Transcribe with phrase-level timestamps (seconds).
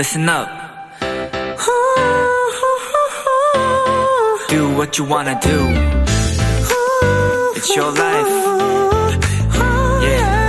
[0.00, 0.48] listen up.
[4.48, 5.58] Do what you wanna do.
[7.54, 8.26] It's your life.
[10.02, 10.40] Yeah.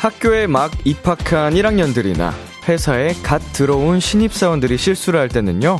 [0.00, 2.32] 학교에 막 입학한 1학년들이나
[2.68, 5.78] 회사에 갓 들어온 신입사원들이 실수를 할 때는요,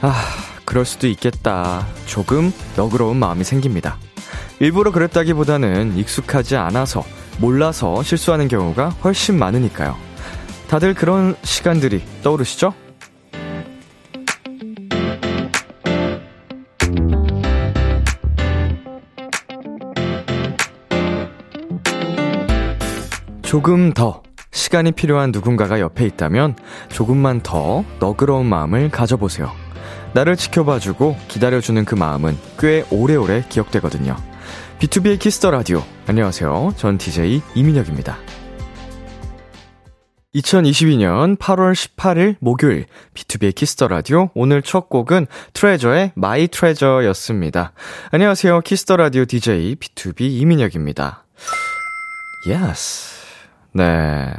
[0.00, 0.24] 아,
[0.64, 1.86] 그럴 수도 있겠다.
[2.06, 3.98] 조금 너그러운 마음이 생깁니다.
[4.60, 7.02] 일부러 그랬다기보다는 익숙하지 않아서,
[7.38, 9.96] 몰라서 실수하는 경우가 훨씬 많으니까요.
[10.68, 12.74] 다들 그런 시간들이 떠오르시죠?
[23.40, 24.22] 조금 더
[24.52, 26.54] 시간이 필요한 누군가가 옆에 있다면
[26.90, 29.50] 조금만 더 너그러운 마음을 가져보세요.
[30.12, 34.29] 나를 지켜봐주고 기다려주는 그 마음은 꽤 오래오래 기억되거든요.
[34.80, 35.82] BTOB의 키스 더 라디오.
[36.06, 36.72] 안녕하세요.
[36.76, 38.16] 전 DJ 이민혁입니다.
[40.34, 47.72] 2022년 8월 18일 목요일 BTOB의 키스 더 라디오 오늘 첫 곡은 트레저의 My Treasure였습니다.
[48.10, 48.60] 안녕하세요.
[48.62, 51.24] 키스 더 라디오 DJ BTOB 이민혁입니다.
[52.46, 53.20] Yes.
[53.74, 54.32] 네.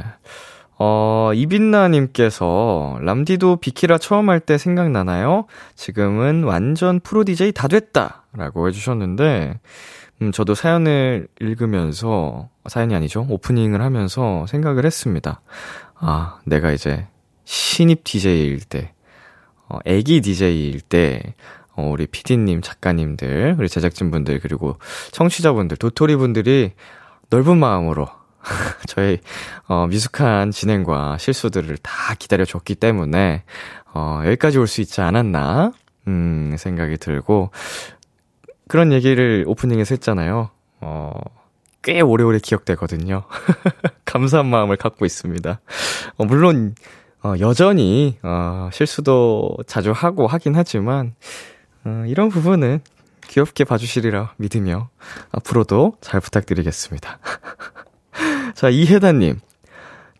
[0.84, 5.46] 어, 이빈나님께서, 람디도 비키라 처음 할 때 생각나나요?
[5.76, 8.24] 지금은 완전 프로 DJ 다 됐다!
[8.32, 9.60] 라고 해주셨는데,
[10.22, 13.26] 음, 저도 사연을 읽으면서, 사연이 아니죠.
[13.28, 15.40] 오프닝을 하면서 생각을 했습니다.
[15.96, 17.08] 아, 내가 이제
[17.44, 18.92] 신입 DJ일 때,
[19.68, 21.34] 어, 애기 DJ일 때,
[21.74, 24.78] 어, 우리 PD님, 작가님들, 우리 제작진분들, 그리고
[25.10, 26.72] 청취자분들, 도토리분들이
[27.30, 28.06] 넓은 마음으로
[28.86, 29.18] 저희
[29.66, 33.44] 어, 미숙한 진행과 실수들을 다 기다려줬기 때문에
[33.94, 35.72] 어, 여기까지 올 수 있지 않았나
[36.08, 37.50] 음, 생각이 들고
[38.68, 40.50] 그런 얘기를 오프닝에서 했잖아요.
[40.80, 41.12] 어,
[41.82, 43.24] 꽤 오래오래 기억되거든요.
[44.04, 45.60] 감사한 마음을 갖고 있습니다.
[46.16, 46.74] 어, 물론
[47.22, 51.14] 어, 여전히 어, 실수도 자주 하고 하긴 하지만
[51.84, 52.80] 어, 이런 부분은
[53.28, 54.90] 귀엽게 봐주시리라 믿으며
[55.30, 57.18] 앞으로도 잘 부탁드리겠습니다.
[58.54, 59.40] 자, 이혜다님.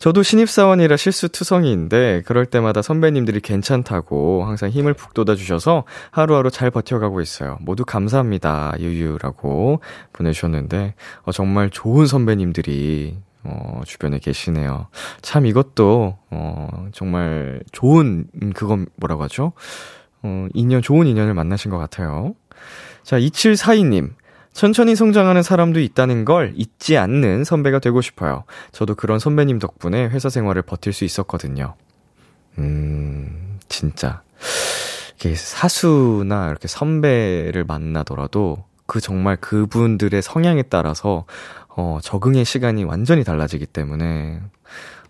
[0.02, 7.20] 저도 신입사원이라 실수투성이인데, 그럴 때마다 선배님들이 괜찮다고 항상 힘을 북 돋아 주셔서 하루하루 잘 버텨가고
[7.20, 7.56] 있어요.
[7.60, 8.74] 모두 감사합니다.
[8.80, 9.80] 유유라고
[10.12, 14.88] 보내주셨는데, 어, 정말 좋은 선배님들이, 어, 주변에 계시네요.
[15.20, 19.52] 참 이것도, 어, 정말 좋은, 음, 그건 뭐라고 하죠?
[20.24, 22.34] 어, 인연, 좋은 인연을 만나신 것 같아요.
[23.04, 24.14] 자, 2742님.
[24.52, 28.44] 천천히 성장하는 사람도 있다는 걸 잊지 않는 선배가 되고 싶어요.
[28.70, 31.74] 저도 그런 선배님 덕분에 회사 생활을 버틸 수 있었거든요.
[32.58, 34.22] 음, 진짜.
[35.16, 41.24] 이게 사수나 이렇게 선배를 만나더라도 그 정말 그분들의 성향에 따라서
[41.68, 44.42] 어, 적응의 시간이 완전히 달라지기 때문에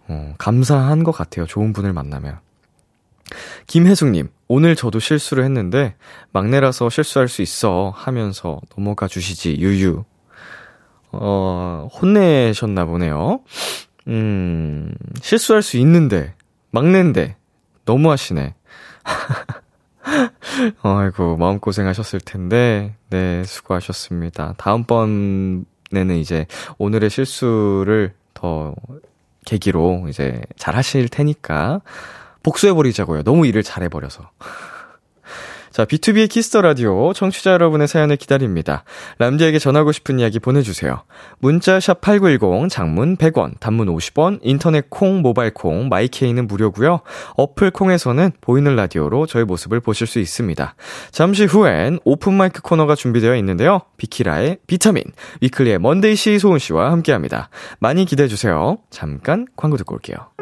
[0.08, 1.46] 어, 감사한 것 같아요.
[1.46, 2.38] 좋은 분을 만나면.
[3.66, 5.94] 김혜숙님, 오늘 저도 실수를 했는데,
[6.32, 10.04] 막내라서 실수할 수 있어 하면서 넘어가 주시지, 유유.
[11.12, 13.40] 어, 혼내셨나 보네요.
[14.08, 16.34] 음, 실수할 수 있는데,
[16.70, 17.36] 막내인데,
[17.84, 18.54] 너무하시네.
[20.82, 24.54] 아이고, 마음고생 하셨을 텐데, 네, 수고하셨습니다.
[24.58, 25.64] 다음번에는
[26.18, 26.46] 이제
[26.78, 28.74] 오늘의 실수를 더
[29.44, 31.80] 계기로 이제 잘 하실 테니까,
[32.42, 33.22] 복수해버리자고요.
[33.22, 34.30] 너무 일을 잘해버려서.
[35.72, 38.84] 자, BTOB의 키스 더 라디오 청취자 여러분의 사연을 기다립니다.
[39.18, 41.02] 람디에게 전하고 싶은 이야기 보내주세요.
[41.38, 47.00] 문자 샵 #8910 장문 100원, 단문 50원, 인터넷 콩, 모바일 콩, my K는 무료고요.
[47.38, 50.74] 어플 콩에서는 보이는 라디오로 저의 모습을 보실 수 있습니다.
[51.10, 53.80] 잠시 후엔 오픈 마이크 코너가 준비되어 있는데요.
[53.96, 55.04] 비키라의 비타민,
[55.40, 57.48] 위클리의 먼데이 씨, 소은 씨와 함께합니다.
[57.78, 58.76] 많이 기대해 주세요.
[58.90, 60.41] 잠깐 광고 듣고 올게요.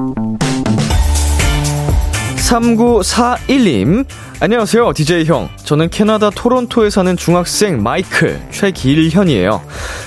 [2.51, 4.05] 3941님.
[4.41, 5.47] 안녕하세요 DJ 형.
[5.63, 9.61] 저는 캐나다 토론토에 사는 중학생 마이클 최길현이에요.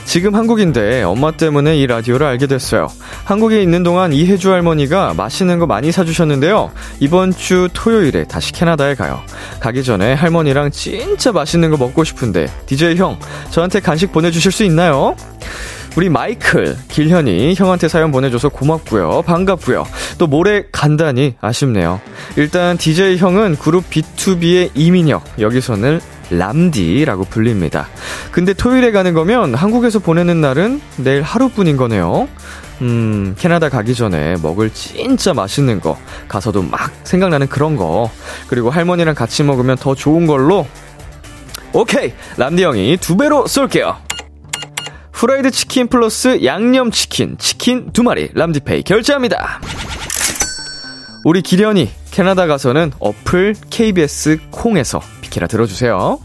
[0.05, 2.89] 지금 한국인데 엄마 때문에 이 라디오를 알게 됐어요.
[3.25, 6.71] 한국에 있는 동안 이혜주 할머니가 맛있는 거 많이 사주셨는데요.
[7.01, 9.23] 이번 주 토요일에 다시 캐나다에 가요.
[9.61, 13.19] 가기 전에 할머니랑 진짜 맛있는 거 먹고 싶은데 DJ 형
[13.53, 15.17] 저한테 간식 보내주실 수 있나요?
[15.97, 19.23] 우리 마이클, 길현이 형한테 사연 보내줘서 고맙고요.
[19.23, 19.87] 반갑고요.
[20.19, 22.01] 또 모레 간다니 아쉽네요.
[22.37, 26.01] 일단 DJ 형은 그룹 B2B의 이민혁, 여기서는
[26.31, 27.87] 람디라고 불립니다.
[28.33, 32.29] 근데 토요일에 가는 거면 한국에서 보내는 날은 내일 하루뿐인 거네요.
[32.83, 38.11] 음, 캐나다 가기 전에 먹을 진짜 맛있는 거, 가서도 막 생각나는 그런 거,
[38.49, 40.67] 그리고 할머니랑 같이 먹으면 더 좋은 걸로,
[41.73, 42.13] 오케이!
[42.37, 43.97] 람디 형이 두 배로 쏠게요!
[45.15, 49.61] 후라이드 치킨 플러스 양념 치킨, 치킨 두 마리, 람디페이 결제합니다.
[51.25, 56.19] 우리 기련이 캐나다 가서는 어플 KBS 콩에서 비키라 들어주세요.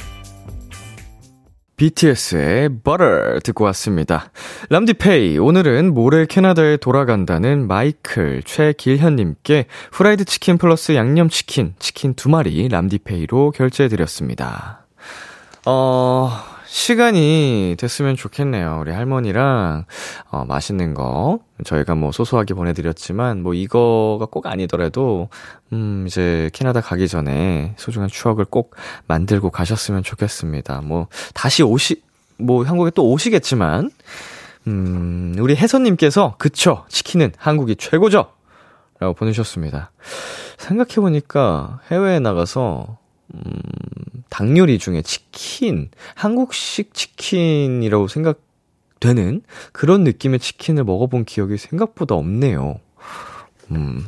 [1.78, 4.32] BTS의 Butter 듣고 왔습니다.
[4.70, 12.68] 람디페이, 오늘은 모레 캐나다에 돌아간다는 마이클 최길현님께 후라이드 치킨 플러스 양념 치킨, 치킨 두 마리
[12.68, 14.88] 람디페이로 결제해드렸습니다.
[15.66, 16.32] 어,
[16.70, 18.78] 시간이 됐으면 좋겠네요.
[18.82, 19.86] 우리 할머니랑,
[20.30, 21.40] 어, 맛있는 거.
[21.66, 25.30] 저희가 뭐 소소하게 보내드렸지만, 뭐 이거가 꼭 아니더라도,
[25.74, 28.76] 음, 이제 캐나다 가기 전에 소중한 추억을 꼭
[29.08, 30.82] 만들고 가셨으면 좋겠습니다.
[30.82, 32.04] 뭐, 다시 오시,
[32.38, 33.90] 뭐 한국에 또 오시겠지만,
[34.68, 38.32] 음, 우리 혜선님께서, 그쵸, 치킨은 한국이 최고죠!
[39.00, 39.92] 라고 보내셨습니다.
[40.58, 42.98] 생각해보니까 해외에 나가서,
[43.34, 43.42] 음,
[44.30, 49.42] 닭 요리 중에 치킨, 한국식 치킨이라고 생각되는
[49.72, 52.80] 그런 느낌의 치킨을 먹어본 기억이 생각보다 없네요.
[53.72, 54.06] 음.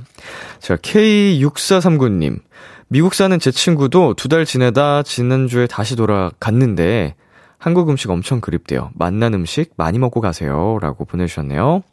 [0.60, 2.40] 자, K6439님.
[2.88, 7.16] 미국 사는 제 친구도 두 달 지내다 지난주에 다시 돌아갔는데
[7.58, 8.92] 한국 음식 엄청 그립대요.
[8.96, 10.78] 맛난 음식 많이 먹고 가세요.
[10.82, 11.84] 라고 보내주셨네요.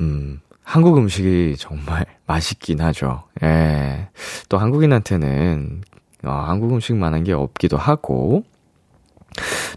[0.00, 3.24] 음, 한국 음식이 정말 맛있긴 하죠.
[3.42, 4.08] 예.
[4.48, 5.82] 또 한국인한테는
[6.24, 8.44] 어, 한국 음식만한 게 없기도 하고.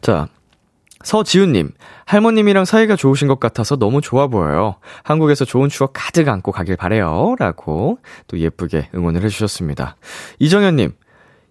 [0.01, 0.27] 자,
[1.03, 1.71] 서지훈님,
[2.05, 4.75] 할머님이랑 사이가 좋으신 것 같아서 너무 좋아 보여요.
[5.03, 7.35] 한국에서 좋은 추억 가득 안고 가길 바래요.
[7.39, 9.97] 라고 또 예쁘게 응원을 해주셨습니다.
[10.39, 10.93] 이정현님,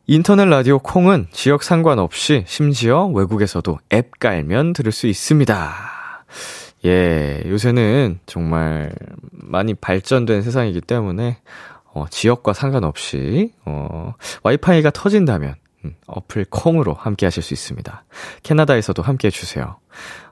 [0.06, 5.72] 인터넷 라디오 콩은 지역 상관없이 심지어 외국에서도 앱 깔면 들을 수 있습니다.
[6.84, 8.92] 예, 요새는 정말
[9.30, 11.38] 많이 발전된 세상이기 때문에
[11.94, 15.54] 어, 지역과 상관없이, 어, 와이파이가 터진다면,
[15.84, 18.04] 음, 어플 콩으로 함께 하실 수 있습니다.
[18.42, 19.76] 캐나다에서도 함께 해주세요.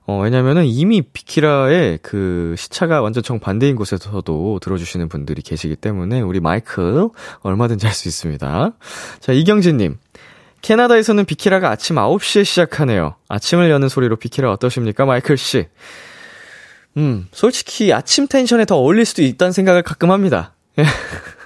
[0.06, 7.08] 어, 왜냐면은 이미 비키라의 그 시차가 완전 정반대인 곳에서도 들어주시는 분들이 계시기 때문에 우리 마이클
[7.42, 8.72] 얼마든지 할 수 있습니다.
[9.20, 9.98] 자, 이경진님.
[10.62, 13.16] 캐나다에서는 비키라가 아침 9시에 시작하네요.
[13.28, 15.66] 아침을 여는 소리로 비키라 어떠십니까, 마이클 씨?
[16.96, 20.54] 음, 솔직히 아침 텐션에 더 어울릴 수도 있다는 생각을 가끔 합니다.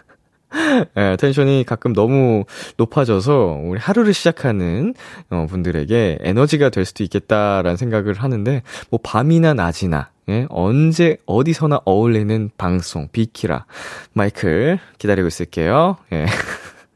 [0.97, 2.45] 예, 텐션이 가끔 너무
[2.77, 4.95] 높아져서 우리 하루를 시작하는
[5.31, 12.51] 어, 분들에게 에너지가 될 수도 있겠다라는 생각을 하는데 뭐 밤이나 낮이나 예, 언제 어디서나 어울리는
[12.57, 13.67] 방송 비키라
[14.13, 15.97] 마이클 기다리고 있을게요.
[16.13, 16.27] 예.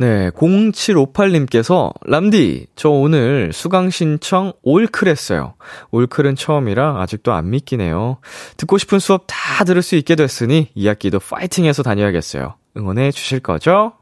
[0.00, 5.52] 네, 0758님께서, 람디, 저 오늘 수강 신청 올클 했어요.
[5.90, 8.16] 올클은 처음이라 아직도 안 믿기네요.
[8.56, 12.54] 듣고 싶은 수업 다 들을 수 있게 됐으니 2학기도 파이팅 해서 다녀야겠어요.
[12.78, 13.92] 응원해 주실 거죠?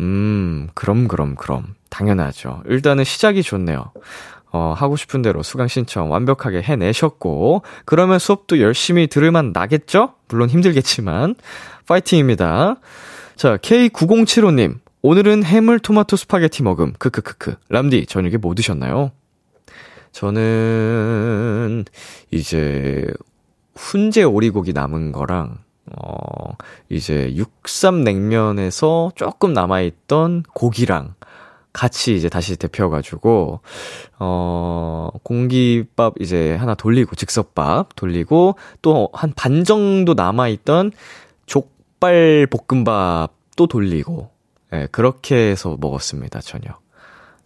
[0.00, 1.76] 음, 그럼, 그럼, 그럼.
[1.88, 2.64] 당연하죠.
[2.66, 3.92] 일단은 시작이 좋네요.
[4.50, 10.14] 어, 하고 싶은 대로 수강 신청 완벽하게 해내셨고, 그러면 수업도 열심히 들을만 나겠죠?
[10.26, 11.36] 물론 힘들겠지만,
[11.86, 12.80] 파이팅입니다.
[13.36, 14.81] 자, K9075님.
[15.02, 16.92] 오늘은 해물 토마토 스파게티 먹음.
[16.98, 17.56] 크크크크.
[17.68, 19.10] 람디, 저녁에 뭐 드셨나요?
[20.12, 21.84] 저는
[22.30, 23.06] 이제
[23.74, 25.58] 훈제 오리고기 남은 거랑
[25.96, 26.54] 어
[26.88, 31.14] 이제 육쌈냉면에서 조금 남아 있던 고기랑
[31.72, 33.60] 같이 이제 다시 데펴 가지고,
[34.18, 40.92] 어, 공기밥 이제 하나 돌리고, 즉석밥 돌리고, 또 한 반 정도 남아 있던
[41.46, 44.28] 족발 볶음밥 또 돌리고, 예,
[44.72, 46.80] 네, 그렇게 해서 먹었습니다, 저녁.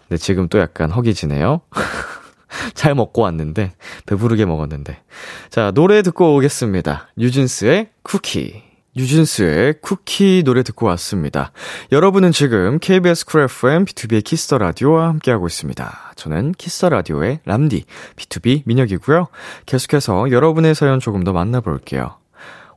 [0.08, 1.60] 근데 지금 또 약간 허기지네요.
[2.74, 3.72] 잘 먹고 왔는데,
[4.06, 5.02] 배부르게 먹었는데.
[5.50, 7.08] 자, 노래 듣고 오겠습니다.
[7.16, 8.62] 뉴진스의 쿠키.
[8.94, 11.50] 뉴진스의 쿠키 노래 듣고 왔습니다.
[11.90, 16.12] 여러분은 지금 KBS Cool FM BTOB의 키스 더 라디오와 함께하고 있습니다.
[16.14, 19.26] 저는 키스 더 라디오의 람디 B2B 민혁이고요.
[19.66, 22.16] 계속해서 여러분의 사연 조금 더 만나볼게요.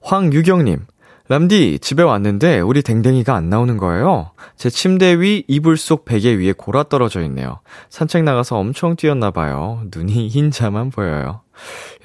[0.01, 0.87] 황유경님,
[1.29, 4.31] 람디, 집에 왔는데 우리 댕댕이가 안 나오는 거예요.
[4.57, 7.59] 제 침대 위 이불 속 베개 위에 골아 떨어져 있네요.
[7.89, 9.83] 산책 나가서 엄청 뛰었나 봐요.
[9.95, 11.41] 눈이 흰자만 보여요.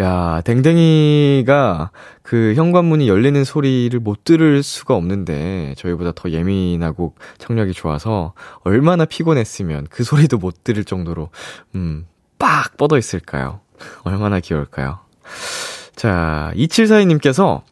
[0.02, 1.90] 야, 댕댕이가
[2.22, 9.86] 그 현관문이 열리는 소리를 못 들을 수가 없는데 저희보다 더 예민하고 청력이 좋아서 얼마나 피곤했으면
[9.88, 11.30] 그 소리도 못 들을 정도로
[11.76, 12.06] 음,
[12.38, 13.60] 빡 뻗어 있을까요?
[14.02, 14.98] 얼마나 귀여울까요?
[15.96, 17.62] 자, 2742님께서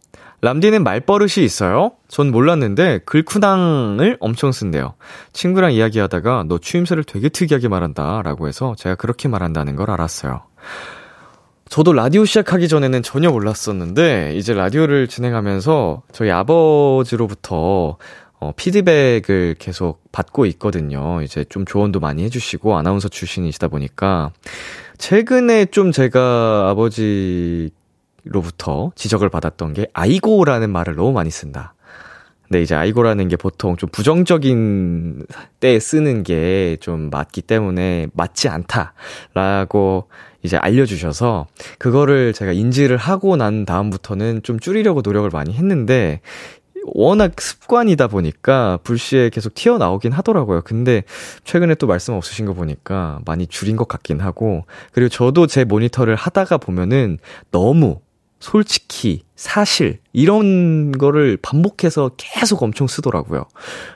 [0.42, 1.92] 람디는 말버릇이 있어요?
[2.08, 4.94] 전 몰랐는데 글쿠당을 엄청 쓴대요.
[5.32, 10.42] 친구랑 이야기하다가 너 추임새를 되게 특이하게 말한다 라고 해서 제가 그렇게 말한다는 걸 알았어요.
[11.68, 17.96] 저도 라디오 시작하기 전에는 전혀 몰랐었는데 이제 라디오를 진행하면서 저희 아버지로부터
[18.40, 21.22] 어, 피드백을 계속 받고 있거든요.
[21.22, 24.32] 이제 좀 조언도 많이 해주시고 아나운서 출신이시다 보니까
[24.98, 27.70] 최근에 좀 제가 아버지
[28.24, 31.74] 로부터 지적을 받았던 게 아이고라는 말을 너무 많이 쓴다.
[32.42, 35.24] 근데 이제 아이고라는 게 보통 좀 부정적인
[35.60, 40.08] 때 쓰는 게 좀 맞기 때문에 맞지 않다라고
[40.42, 41.46] 이제 알려주셔서
[41.78, 46.20] 그거를 제가 인지를 하고 난 다음부터는 좀 줄이려고 노력을 많이 했는데
[46.84, 50.62] 워낙 습관이다 보니까 불시에 계속 튀어나오긴 하더라고요.
[50.62, 51.04] 근데
[51.44, 56.16] 최근에 또 말씀 없으신 거 보니까 많이 줄인 것 같긴 하고 그리고 저도 제 모니터를
[56.16, 57.18] 하다가 보면은
[57.52, 58.00] 너무
[58.42, 63.44] 솔직히, 사실, 이런 거를 반복해서 계속 엄청 쓰더라고요.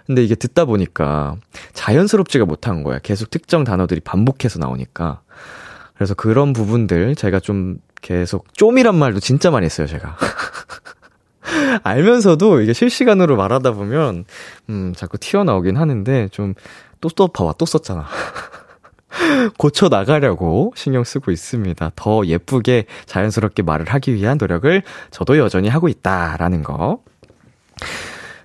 [0.07, 1.35] 근데 이게 듣다 보니까
[1.73, 3.01] 자연스럽지가 못한 거야.
[3.01, 5.21] 계속 특정 단어들이 반복해서 나오니까.
[5.95, 10.17] 그래서 그런 부분들 제가 좀 계속 좀이란 말도 진짜 많이 했어요, 제가.
[11.83, 14.27] 알면서도 이게 실시간으로 말하다 보면,
[14.69, 16.55] 음, 자꾸 튀어나오긴 하는데, 좀,
[17.01, 18.07] 또, 또, 봐봐, 또 썼잖아.
[19.59, 21.93] 고쳐 나가려고 신경 쓰고 있습니다.
[21.97, 27.01] 더 예쁘게 자연스럽게 말을 하기 위한 노력을 저도 여전히 하고 있다라는 거.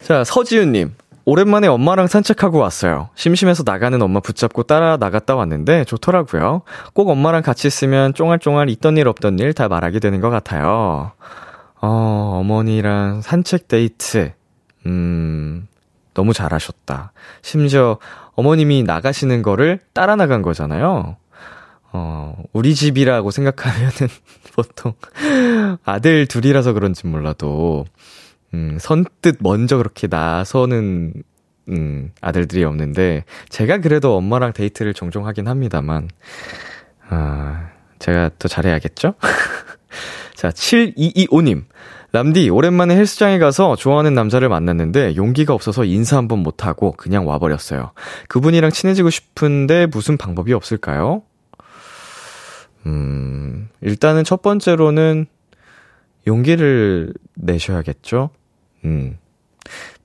[0.02, 0.96] 자, 서지윤님.
[1.24, 3.10] 오랜만에 엄마랑 산책하고 왔어요.
[3.16, 6.64] 심심해서 나가는 엄마 붙잡고 따라 나갔다 왔는데 좋더라고요.
[6.94, 11.12] 꼭 엄마랑 같이 있으면 쫑알쫑알 있던 일 없던 일 다 말하게 되는 것 같아요.
[11.80, 14.32] 어, 어머니랑 산책 데이트.
[14.88, 15.68] 음,
[16.14, 17.14] 너무 잘하셨다.
[17.42, 17.98] 심지어
[18.36, 21.18] 어머님이 나가시는 거를 따라 나간 거잖아요.
[21.94, 23.92] 어, 우리 집이라고 생각하면은
[24.56, 24.94] 보통
[25.84, 27.86] 아들 둘이라서 그런지 몰라도,
[28.54, 31.14] 음, 선뜻 먼저 그렇게 나서는,
[31.70, 36.10] 음, 아들들이 없는데, 제가 그래도 엄마랑 데이트를 종종 하긴 합니다만,
[37.10, 39.16] 아, 제가 더 잘해야겠죠?
[40.36, 41.66] 자, 7225님.
[42.14, 47.92] 람디, 오랜만에 헬스장에 가서 좋아하는 남자를 만났는데 용기가 없어서 인사 한번 못하고 그냥 와버렸어요.
[48.28, 51.24] 그분이랑 친해지고 싶은데 무슨 방법이 없을까요?
[52.86, 55.28] 음, 일단은 첫 번째로는
[56.28, 58.30] 용기를 내셔야겠죠?
[58.84, 59.18] 음.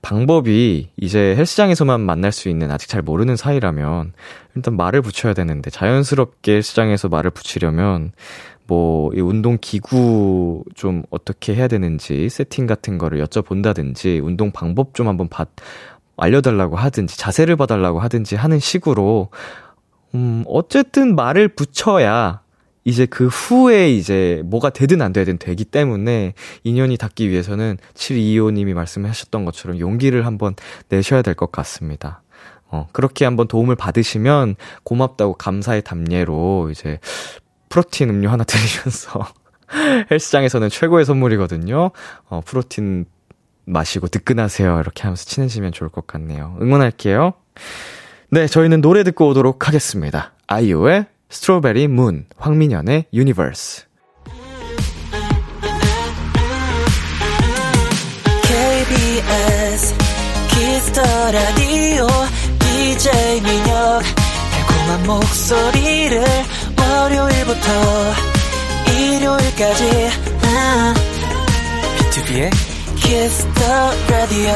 [0.01, 4.13] 방법이 이제 헬스장에서만 만날 수 있는 아직 잘 모르는 사이라면
[4.55, 8.13] 일단 말을 붙여야 되는데 자연스럽게 헬스장에서 말을 붙이려면
[8.67, 15.07] 뭐, 이 운동 기구 좀 어떻게 해야 되는지, 세팅 같은 거를 여쭤본다든지, 운동 방법 좀
[15.07, 15.49] 한번 받,
[16.17, 19.29] 알려달라고 하든지, 자세를 봐달라고 하든지 하는 식으로,
[20.15, 22.41] 음, 어쨌든 말을 붙여야,
[22.83, 26.33] 이제 그 후에 이제 뭐가 되든 안 되든 되기 때문에
[26.63, 30.55] 인연이 닿기 위해서는 7225님이 말씀하셨던 것처럼 용기를 한번
[30.87, 32.21] 내셔야 될 것 같습니다.
[32.69, 36.99] 어, 그렇게 한번 도움을 받으시면 고맙다고 감사의 답례로 이제
[37.77, 39.27] 프로틴 음료 하나 드리면서
[40.09, 41.91] 헬스장에서는 최고의 선물이거든요.
[42.27, 43.05] 어, 프로틴
[43.65, 44.79] 마시고 득근하세요.
[44.79, 46.57] 이렇게 하면서 친해지면 좋을 것 같네요.
[46.59, 47.33] 응원할게요.
[48.29, 50.33] 네, 저희는 노래 듣고 오도록 하겠습니다.
[50.47, 53.85] 아이유의 Strawberry Moon, 황민현의 Universe.
[58.41, 59.95] KBS
[60.49, 62.07] 키스터 라디오
[62.59, 64.01] DJ 민혁
[64.51, 66.46] 달콤한 목소리를
[66.97, 67.69] 월요일부터
[68.91, 70.09] 일요일까지.
[71.97, 72.49] 비투비의
[72.95, 73.71] Kiss the
[74.09, 74.53] Radio.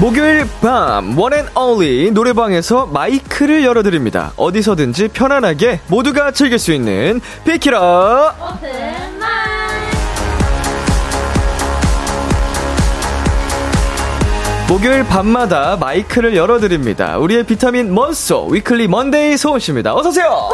[0.00, 4.32] 목요일 밤 one and only 노래방에서 마이크를 열어드립니다.
[4.36, 9.11] 어디서든지 편안하게 모두가 즐길 수 있는 비키라 오픈
[14.72, 17.18] 목요일 밤마다 마이크를 열어드립니다.
[17.18, 19.94] 우리의 비타민 먼소 위클리 먼데이 소은 씨입니다.
[19.94, 20.48] 어서 오세요.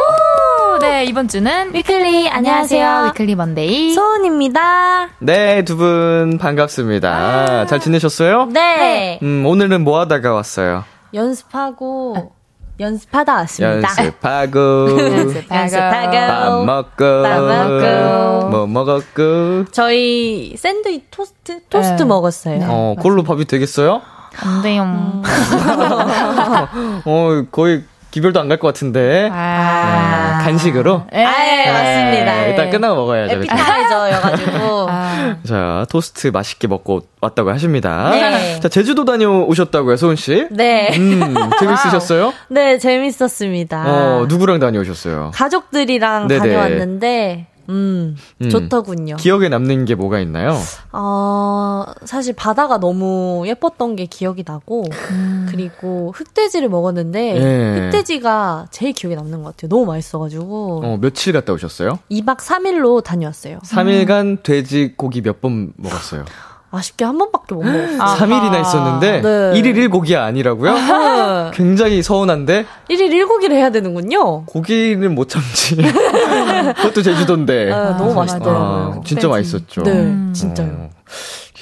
[0.81, 3.05] 네, 이번 주는 위클리 안녕하세요.
[3.13, 5.11] 위클리 먼데이 소은입니다.
[5.21, 7.09] 네, 두 분 반갑습니다.
[7.09, 8.47] 아~ 잘 지내셨어요?
[8.47, 9.21] 네.
[9.23, 10.83] 음, 오늘은 뭐 하다가 왔어요?
[11.15, 12.33] 연습하고
[12.81, 13.89] 연습하다 왔습니다.
[13.89, 14.89] 연습하고,
[15.51, 19.65] 연습하고, 밥 먹고, 밥 먹고, 뭐 먹었고.
[19.73, 21.61] 저희 샌드위치 토스트?
[21.69, 22.05] 토스트 네.
[22.05, 22.67] 먹었어요.
[22.69, 24.01] 어, 그걸로 밥이 되겠어요?
[24.41, 24.83] 안 돼요.
[24.85, 25.23] 음.
[27.05, 29.29] 어, 거의 기별도 안 갈 것 같은데.
[29.33, 30.39] 아.
[30.39, 31.03] 네, 간식으로?
[31.13, 32.47] 네, 네, 맞습니다.
[32.47, 33.35] 일단 끝나고 먹어야죠.
[33.37, 34.87] 에피타이저여가지고.
[34.89, 35.37] 아.
[35.47, 38.11] 자, 토스트 맛있게 먹고 왔다고 하십니다.
[38.11, 38.61] 네.
[38.61, 40.47] 자, 제주도 다녀오셨다고요, 소은 씨?
[40.51, 40.89] 네.
[40.97, 42.33] 음, 재밌으셨어요?
[42.49, 43.85] 네, 재밌었습니다.
[43.87, 45.33] 어, 누구랑 다녀오셨어요?
[45.35, 46.39] 가족들이랑 네네.
[46.41, 49.17] 다녀왔는데, 음, 음, 좋더군요.
[49.17, 50.57] 기억에 남는 게 뭐가 있나요?
[50.93, 55.47] 어, 사실 바다가 너무 예뻤던 게 기억이 나고, 음.
[55.51, 57.81] 그리고 흑돼지를 먹었는데, 예.
[57.87, 59.69] 흑돼지가 제일 기억에 남는 것 같아요.
[59.69, 60.83] 너무 맛있어가지고.
[60.85, 61.99] 어, 며칠 갔다 오셨어요?
[62.11, 63.59] 2박 3일로 다녀왔어요.
[63.65, 66.25] 3일간 돼지 고기 몇 번 먹었어요?
[66.71, 67.97] 아쉽게 한 번밖에 못 먹었어요.
[68.03, 69.29] 아, 3일이나 있었는데 네.
[69.63, 70.75] 1일 1고기가 아니라고요?
[70.75, 71.51] 네.
[71.55, 74.45] 굉장히 서운한데 1일 1고기를 해야 되는군요.
[74.47, 75.77] 고기는 못 참지.
[76.75, 77.73] 그것도 제주도인데.
[77.73, 78.99] 아, 너무 맛있더라고요.
[78.99, 79.83] 아, 진짜 맛있었죠.
[79.83, 80.33] 네, 음.
[80.35, 80.69] 진짜요.
[80.73, 80.91] 어.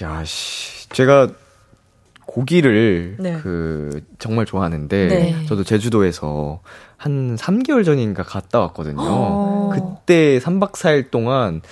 [0.02, 0.88] 야, 씨.
[0.90, 1.28] 제가
[2.26, 3.38] 고기를 네.
[3.42, 5.46] 그 정말 좋아하는데 네.
[5.46, 6.60] 저도 제주도에서
[6.96, 8.96] 한 3개월 전인가 갔다 왔거든요.
[9.00, 9.70] 어.
[9.72, 11.62] 그때 3박 4일 동안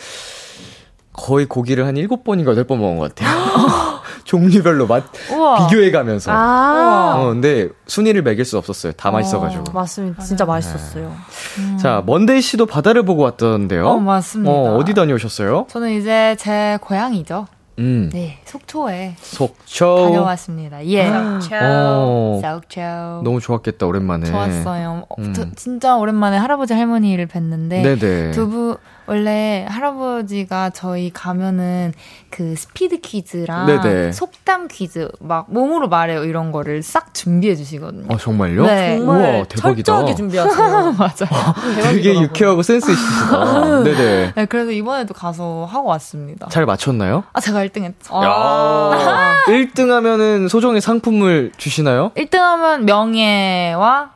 [1.12, 3.31] 거의 고기를 한 7번인가 8번 먹은 것 같아요.
[4.23, 5.66] 종류별로 맛 우와.
[5.66, 6.30] 비교해 가면서.
[6.33, 8.92] 아~ 어, 근데 순위를 매길 수 없었어요.
[8.92, 9.73] 다 어, 맛있어가지고.
[9.73, 10.23] 맞습니다.
[10.23, 11.09] 진짜 맛있었어요.
[11.09, 11.62] 네.
[11.62, 11.78] 음.
[11.78, 13.87] 자, 먼데이 씨도 바다를 보고 왔던데요.
[13.87, 14.50] 어, 맞습니다.
[14.50, 15.66] 어, 어디 다녀오셨어요?
[15.68, 17.47] 저는 이제 제 고향이죠.
[17.80, 18.09] 음.
[18.12, 20.87] 네, 속초에 속초 다녀왔습니다.
[20.87, 21.07] 예.
[21.11, 21.57] 속초.
[21.61, 22.81] 어, 속초.
[23.24, 24.27] 너무 좋았겠다 오랜만에.
[24.27, 25.07] 좋았어요.
[25.18, 25.35] 음.
[25.37, 28.31] 어, 진짜 오랜만에 할아버지 할머니를 뵀는데 네네.
[28.31, 31.93] 두분 원래 할아버지가 저희 가면은
[32.31, 34.12] 그 스피드 퀴즈랑 네네.
[34.12, 38.07] 속담 퀴즈 막 몸으로 말해요 이런 거를 싹 준비해 주시거든요.
[38.12, 38.67] 아 정말요?
[38.67, 38.97] 네.
[38.99, 39.61] 정말 우와 대박이다.
[39.62, 40.93] 철저하게 준비하세요.
[40.99, 41.55] 맞아요.
[41.83, 43.83] 되게 유쾌하고 센스 있으시다.
[43.85, 44.33] 네네.
[44.35, 46.49] 네 그래서 이번에도 가서 하고 왔습니다.
[46.51, 47.25] 잘 맞췄나요?
[47.33, 48.11] 아 제가 1등했죠.
[48.11, 52.11] 아~ 1등하면은 소정의 상품을 주시나요?
[52.17, 54.13] 1등하면 명예와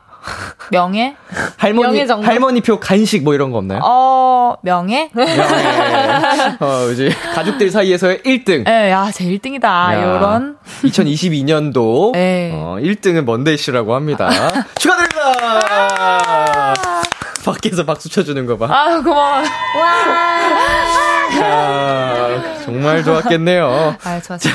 [0.71, 1.15] 명예?
[1.57, 3.81] 할머니 명예 할머니 표 간식 뭐 이런 거 없나요?
[3.83, 5.09] 어 명예?
[5.13, 5.33] 명예.
[6.59, 8.67] 어 이제 가족들 사이에서의 1등.
[8.67, 9.63] 예, 야, 제 1등이다.
[9.63, 12.51] 야, 요런 2022년도 네.
[12.53, 14.29] 어 1등은 먼데이 씨라고 합니다.
[14.77, 16.73] 축하드립니다.
[17.45, 18.67] 밖에서 박수 쳐주는 거 봐.
[18.69, 19.37] 아 고마워.
[19.37, 19.43] 와.
[21.41, 23.95] 아, 정말 좋았겠네요.
[24.03, 24.53] 아, 좋았어요.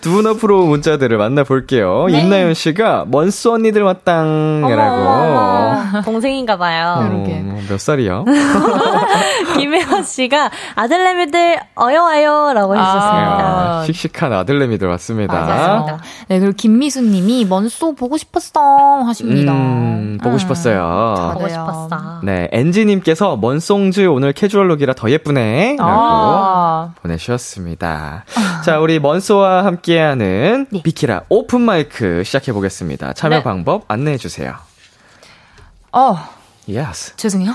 [0.00, 2.06] 두분 앞으로 문자들을 만나볼게요.
[2.10, 2.20] 네.
[2.20, 6.02] 임나연 씨가 먼스 언니들 왔당이라고.
[6.04, 6.96] 동생인가 봐요.
[6.98, 7.24] 어,
[7.68, 8.24] 몇 살이요?
[9.56, 13.44] 김혜원 씨가 아들내미들 어여와요 라고 해주셨습니다.
[13.44, 15.34] 아, 씩씩한 아들내미들 왔습니다.
[15.34, 15.98] 맞습니다.
[16.28, 19.52] 네, 그리고 김미수 님이 먼소 보고 싶었어 하십니다.
[19.52, 21.32] 음, 보고 음, 싶었어요.
[21.34, 22.20] 보고 싶었어.
[22.22, 25.76] 네, 엔지님께서 먼송즈 오늘 캐주얼룩이라 더 예쁘네.
[25.78, 26.83] 라고 아.
[27.02, 28.24] 보내주셨습니다.
[28.36, 28.60] 아.
[28.62, 30.82] 자, 우리 먼소와 함께하는 네.
[30.82, 33.12] 비키라 오픈 마이크 시작해보겠습니다.
[33.14, 33.42] 참여 네.
[33.42, 34.54] 방법 안내해주세요.
[35.92, 36.33] 어.
[36.66, 37.14] Yes.
[37.16, 37.54] 죄송해요.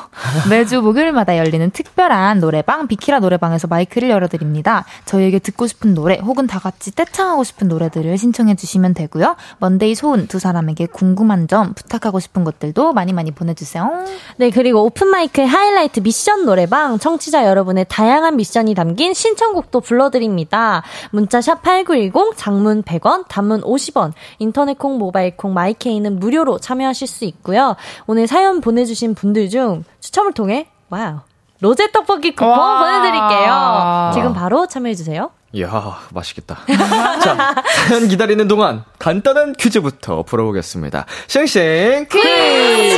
[0.52, 4.86] 매주 목요일마다 열리는 특별한 노래방 비키라 노래방에서 마이크를 열어드립니다.
[5.06, 9.36] 저희에게 듣고 싶은 노래 혹은 다 같이 떼창하고 싶은 노래들을 신청해 주시면 되고요.
[9.58, 14.06] 먼데이 소은 두 사람에게 궁금한 점 부탁하고 싶은 것들도 많이 많이 보내주세요.
[14.38, 20.84] 네 그리고 오픈 마이크의 하이라이트 미션 노래방 청취자 여러분의 다양한 미션이 담긴 신청곡도 불러드립니다.
[21.10, 27.08] 문자 샵 #8910 장문 100원, 단문 50원, 인터넷 콩, 모바일 콩, my K는 무료로 참여하실
[27.08, 27.76] 수 있고요.
[28.06, 31.20] 오늘 사연 보내주신 보내주신 분들 중 추첨을 통해 와우
[31.62, 34.12] 로제 떡볶이 쿠폰 보내드릴게요.
[34.14, 35.32] 지금 바로 참여해주세요.
[35.52, 36.60] 이야, 맛있겠다.
[37.24, 37.56] 자,
[37.88, 41.06] 사연 기다리는 동안 간단한 퀴즈부터 풀어보겠습니다.
[41.28, 42.98] 싱싱 퀴즈!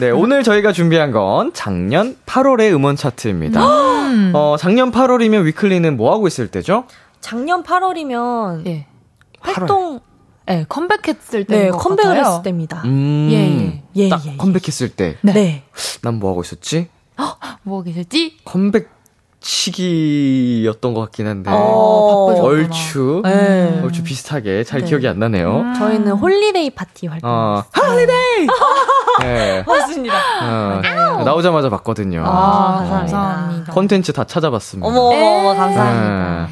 [0.00, 3.64] 네, 오늘 저희가 준비한 건 작년 8월의 음원 차트입니다.
[3.64, 4.32] 음.
[4.34, 6.84] 어, 작년 8월이면 위클리는 뭐 하고 있을 때죠?
[7.20, 8.86] 작년 8월이면 예.
[9.40, 10.00] 활동
[10.46, 11.64] 네, 컴백했을 때.
[11.64, 12.32] 네, 컴백을 같아요.
[12.32, 12.82] 했을 때입니다.
[12.84, 13.82] 음, 예, 예.
[13.96, 14.36] 예, 딱 예, 예.
[14.36, 15.16] 컴백했을 때.
[15.22, 15.32] 네.
[15.32, 15.62] 네.
[16.02, 16.88] 난뭐 하고 있었지?
[17.62, 18.38] 뭐 하고 계셨지?
[18.44, 18.88] 컴백
[19.40, 21.50] 시기였던 것 같긴 한데.
[21.50, 23.22] 어, 얼추.
[23.24, 23.80] 네.
[23.82, 24.86] 얼추 비슷하게 잘 네.
[24.86, 25.60] 기억이 안 나네요.
[25.60, 25.74] 음.
[25.74, 27.30] 저희는 Holiday Party 활동.
[27.30, 28.46] 어, Holiday!
[29.22, 29.64] 네.
[29.66, 30.14] 맞습니다.
[30.42, 32.22] 어, 나오자마자 봤거든요.
[32.24, 33.72] 아, 감사합니다.
[33.72, 34.86] 콘텐츠 다 찾아봤습니다.
[34.88, 36.48] 어머, 어머, 감사합니다.
[36.48, 36.50] 네.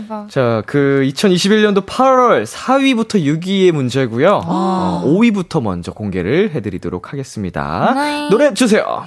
[0.00, 0.28] 대박.
[0.30, 4.40] 자, 그 2021년도 8월 4위부터 6위의 문제고요.
[4.44, 7.92] 어, 5위부터 먼저 공개를 해드리도록 하겠습니다.
[7.94, 8.28] 네.
[8.30, 9.04] 노래 주세요.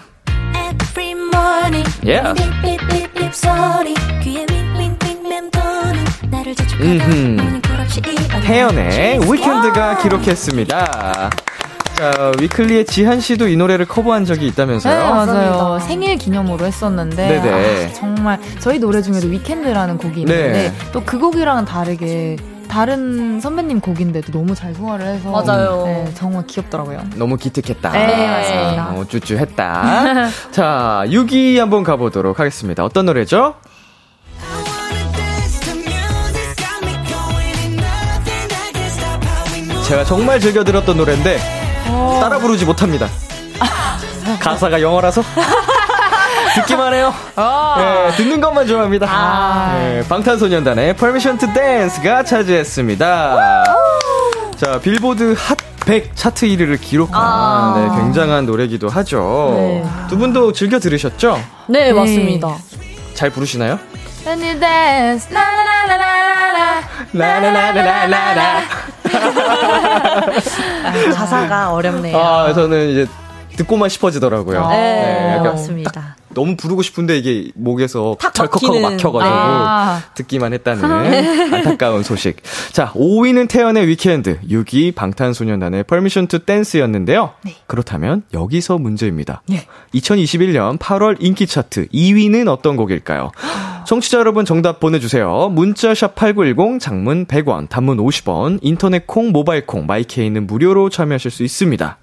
[2.04, 2.34] Yeah.
[2.34, 7.62] beep beep beep beep 소리 귀에 윙윙윙 맴도는 나를 음흠.
[8.46, 11.30] 태연의 위켄드가 기록했습니다.
[12.00, 14.98] 자, 위클리의 지한 씨도 이 노래를 커버한 적이 있다면서요?
[14.98, 15.80] 네, 맞아요.
[15.82, 17.88] 생일 기념으로 했었는데 네네.
[17.88, 20.74] 아, 정말 저희 노래 중에도 위켄드라는 곡이 있는데 네.
[20.94, 22.38] 또그 곡이랑은 다르게
[22.70, 25.84] 다른 선배님 곡인데도 너무 잘 소화를 해서 맞아요.
[25.86, 27.04] 네, 정말 귀엽더라고요.
[27.16, 27.92] 너무 기특했다.
[27.92, 28.90] 네, 맞습니다.
[28.92, 30.30] 어, 쭈쭈했다.
[30.52, 32.86] 자, 6위 한번 가보도록 하겠습니다.
[32.86, 33.56] 어떤 노래죠?
[39.88, 41.40] 제가 정말 즐겨 들었던 노래인데
[42.22, 43.08] 따라 부르지 못합니다.
[44.40, 45.24] 가사가 영어라서
[46.62, 47.14] 듣기만 해요.
[47.78, 49.72] 네, 듣는 것만 좋아합니다.
[49.74, 53.64] 네, 방탄소년단의 Permission to Dance가 차지했습니다.
[54.58, 59.54] 자, 빌보드 핫 100 차트 1위를 기록한 네, 굉장한 노래기도 하죠.
[59.56, 59.84] 네.
[60.08, 61.42] 두 분도 즐겨 들으셨죠?
[61.68, 62.56] 네, 맞습니다.
[63.16, 63.80] 잘 부르시나요?
[64.24, 66.82] When you dance, 라라라라라라.
[67.14, 68.62] 라라라라라라.
[71.16, 72.16] 가사가 어렵네요.
[72.18, 73.08] 아, 저는 이제
[73.56, 74.68] 듣고만 싶어지더라고요.
[74.68, 76.16] 네, 네, 약간 맞습니다.
[76.34, 78.82] 너무 부르고 싶은데 이게 목에서 막히는.
[78.82, 80.02] 막혀가지고 아.
[80.16, 80.84] 듣기만 했다는
[81.54, 82.38] 안타까운 소식.
[82.72, 87.32] 자, 5위는 태연의 위켄드, 6위 방탄소년단의 Permission to Dance였는데요.
[87.68, 89.42] 그렇다면 여기서 문제입니다.
[89.94, 93.32] 2021년 8월 인기 차트 2위는 어떤 곡일까요?
[93.88, 95.50] 청취자 여러분 정답 보내주세요.
[95.52, 101.98] 문자샵 8910, 장문 100원, 단문 50원, 인터넷 콩, 모바일 콩, 마이케이는 무료로 참여하실 수 있습니다.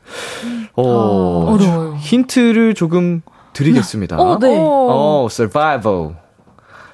[0.74, 1.96] 어, 어려워요.
[2.00, 3.22] 힌트를 조금
[3.56, 4.18] 드리겠습니다.
[4.18, 4.54] 어, 네.
[4.58, 6.16] 어, survival.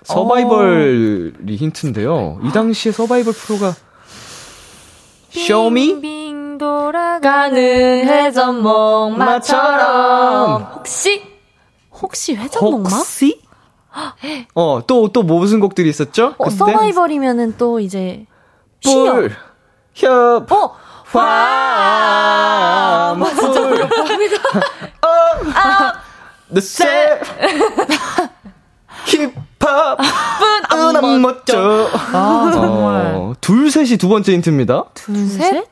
[0.05, 2.39] 서바이벌이 힌트인데요.
[2.43, 3.75] 이 당시에 서바이벌 프로가
[5.35, 6.01] Show Me?
[6.01, 11.23] 빙빙 돌아가는 가는 회전목마처럼 혹시
[11.93, 12.97] 혹시 회전목마?
[12.97, 13.41] 혹시?
[14.55, 16.35] 어, 또, 또 무슨 곡들이 있었죠?
[16.39, 16.51] 어?
[16.51, 18.27] 서바이벌이면은 또 이제.
[18.83, 19.31] 뿔,
[19.95, 20.75] 협, 어,
[21.13, 23.27] 화, 뿔, 어,
[24.19, 24.29] the
[26.59, 27.21] set,
[29.07, 29.99] 힙합,
[30.73, 31.89] 은안 멋져.
[32.13, 33.15] 아, 정말.
[33.15, 34.85] 어, 둘, 셋이 두 번째 힌트입니다.
[34.95, 35.67] 둘, 셋?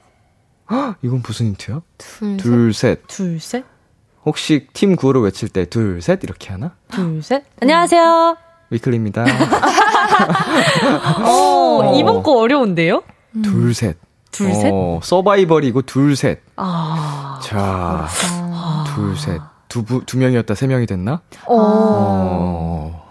[0.70, 1.80] 헉, 이건 무슨 힌트야?
[1.98, 2.42] 둘, 셋?
[2.42, 3.06] 둘, 셋.
[3.08, 3.64] 둘, 셋,
[4.24, 6.72] 혹시 팀 구호를 외칠 때 둘, 셋 이렇게 하나?
[6.92, 7.44] 둘, 셋.
[7.60, 8.36] 안녕하세요.
[8.70, 9.24] 위클리입니다.
[11.24, 13.02] 어, 이번 거 어려운데요?
[13.42, 13.96] 둘, 셋.
[14.30, 14.70] 둘, 셋?
[14.72, 16.40] 어, 서바이벌이고 둘, 셋.
[16.56, 18.06] 아, 자,
[18.94, 19.40] 둘, 셋.
[19.70, 21.22] 두, 부, 두 명이었다 세 명이 됐나?
[21.46, 21.56] 어.
[21.56, 23.08] 어.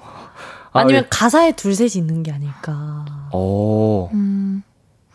[0.72, 1.08] 아, 아니면 예.
[1.10, 3.06] 가사에 둘, 셋이 있는 게 아닐까.
[3.32, 4.12] 어.
[4.13, 4.62] 음.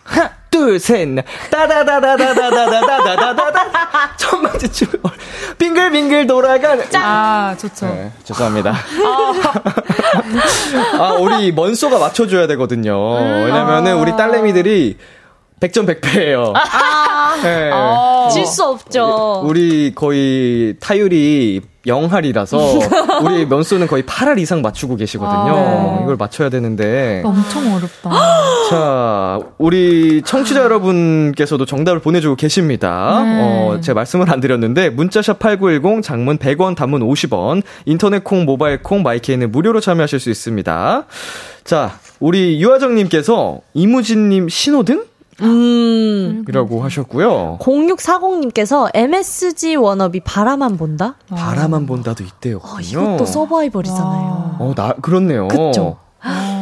[0.02, 1.24] 하나, 둘, 셋, 넷.
[1.50, 4.16] 따다다다다다다다다다다다.
[4.18, 4.88] 첫 번째 줄.
[5.58, 6.84] 빙글빙글 돌아가는.
[6.94, 7.86] 아, 좋죠.
[7.86, 8.74] 네, 죄송합니다.
[10.98, 13.12] 아, 우리 먼소가 맞춰줘야 되거든요.
[13.44, 14.96] 왜냐면은 우리 딸내미들이
[15.60, 16.52] 100점 100패예요.
[17.42, 17.70] 네.
[18.32, 19.42] 질수 없죠.
[19.44, 22.54] 우리 거의 타율이 0할이라서
[23.24, 25.54] 우리 면소는 거의 8할 이상 맞추고 계시거든요.
[25.54, 25.98] 아.
[26.02, 27.22] 이걸 맞춰야 되는데.
[27.24, 28.10] 엄청 어렵다.
[28.70, 33.22] 자, 우리 청취자 여러분께서도 정답을 보내주고 계십니다.
[33.22, 33.40] 네.
[33.42, 39.02] 어, 제가 말씀을 안 드렸는데, 문자샵 8910, 장문 100원, 단문 50원, 인터넷 콩, 모바일 콩,
[39.02, 41.04] 마이케이는 무료로 참여하실 수 있습니다.
[41.64, 45.04] 자, 우리 유하정님께서 이무진님 신호등?
[45.42, 46.44] 음.
[46.48, 47.58] 이라고 하셨고요.
[47.60, 51.16] 0640님께서 MSG 워너비 바라만 본다?
[51.28, 52.58] 바라만 본다도 이때요.
[52.62, 54.56] 어, 이것도 서바이벌이잖아요.
[54.58, 55.48] 어, 나, 그렇네요.
[55.48, 55.98] 그쵸?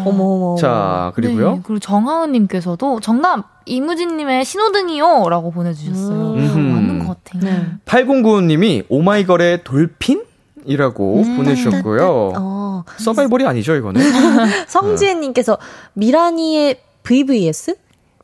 [0.04, 0.56] 어머, 어머.
[0.56, 1.52] 자, 그리고요.
[1.52, 6.32] 네, 그리고 정하은님께서도 정답 이무진님의 신호등이요 라고 보내주셨어요.
[6.32, 6.58] 음흠.
[6.58, 7.42] 맞는 것 같아요.
[7.44, 7.66] 네.
[7.84, 10.24] 8095님이 오마이걸의 돌핀?
[10.64, 12.32] 이라고 보내주셨고요.
[12.36, 14.00] 어, 서바이벌이 아니죠, 이거는?
[14.68, 15.58] 성지혜님께서
[15.94, 17.76] 미라니의 VVS?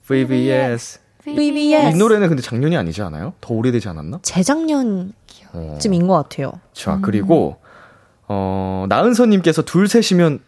[0.08, 1.00] VVS.
[1.22, 1.94] VVS.
[1.94, 3.34] 이 노래는 근데 작년이 아니지 않아요?
[3.40, 4.20] 더 오래되지 않았나?
[4.22, 5.12] 재작년쯤인
[5.52, 6.06] 어.
[6.06, 6.52] 것 같아요.
[6.72, 7.56] 자, 그리고,
[8.26, 10.40] 어, 나은서님께서 둘, 셋이면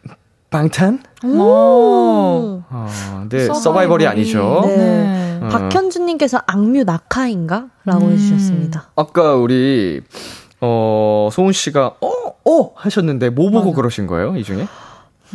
[0.49, 1.03] 방탄?
[1.23, 2.63] 오.
[2.71, 4.63] 어, 네, 서바이벌이 아니죠.
[4.65, 4.77] 네.
[4.77, 5.41] 네.
[5.43, 5.49] 어.
[5.49, 7.69] 박현주님께서 악뮤 낙하인가?
[7.85, 8.13] 라고 음.
[8.13, 8.91] 해주셨습니다.
[8.97, 10.01] 아까 우리,
[10.63, 12.11] 어, 소은 씨가, 어,
[12.45, 12.73] 어!
[12.75, 14.67] 하셨는데, 뭐 보고 그러신 거예요, 이 중에?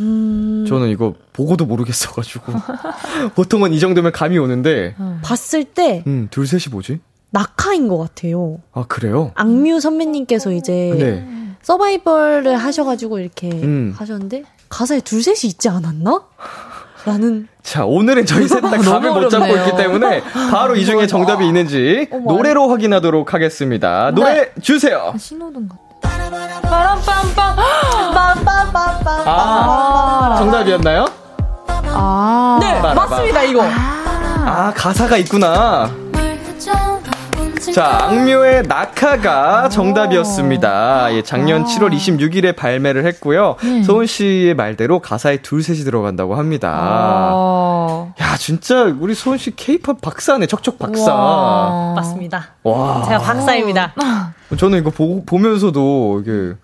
[0.00, 0.64] 음.
[0.68, 2.52] 저는 이거 보고도 모르겠어가지고
[3.34, 5.20] 보통은 이 정도면 감이 오는데 음.
[5.22, 7.00] 봤을 때 음, 둘 셋이 뭐지?
[7.30, 8.58] 낙하인 것 같아요.
[8.72, 9.32] 아 그래요?
[9.34, 10.98] 악뮤 선배님께서 이제 음.
[10.98, 11.56] 네.
[11.62, 13.94] 서바이벌을 하셔가지고 이렇게 음.
[13.96, 16.22] 하셨는데 가사에 둘 셋이 있지 않았나?
[17.04, 21.44] 라는 자 오늘은 저희 셋 다 감을 못 잡고 있기 때문에 바로 이 중에 정답이
[21.44, 24.10] 어, 있는지 노래로 확인하도록 하겠습니다.
[24.12, 24.52] 노래 네.
[24.60, 25.14] 주세요.
[25.16, 25.85] 신호등 같
[26.30, 27.56] 빠람빰빰.
[28.14, 29.22] 빰빰빰빰.
[29.26, 31.06] 아, 정답이었나요?
[31.88, 32.58] 아.
[32.60, 33.62] 네, 맞습니다, 이거.
[33.64, 35.90] 아, 가사가 있구나.
[37.72, 41.14] 자, 악뮤의 낙하가 정답이었습니다.
[41.14, 41.64] 예, 작년 오.
[41.64, 43.56] 7월 26일에 발매를 했고요.
[43.62, 43.82] 네.
[43.82, 47.32] 서은 씨의 말대로 가사에 둘 셋이 들어간다고 합니다.
[47.34, 48.12] 오.
[48.20, 50.46] 야, 진짜 우리 소은 씨 케이팝 박사네.
[50.46, 51.14] 척척 박사.
[51.14, 51.94] 와.
[51.96, 52.48] 맞습니다.
[52.62, 53.04] 와.
[53.06, 53.94] 제가 박사입니다.
[54.50, 56.54] 어, 저는 이거 보, 보면서도 이게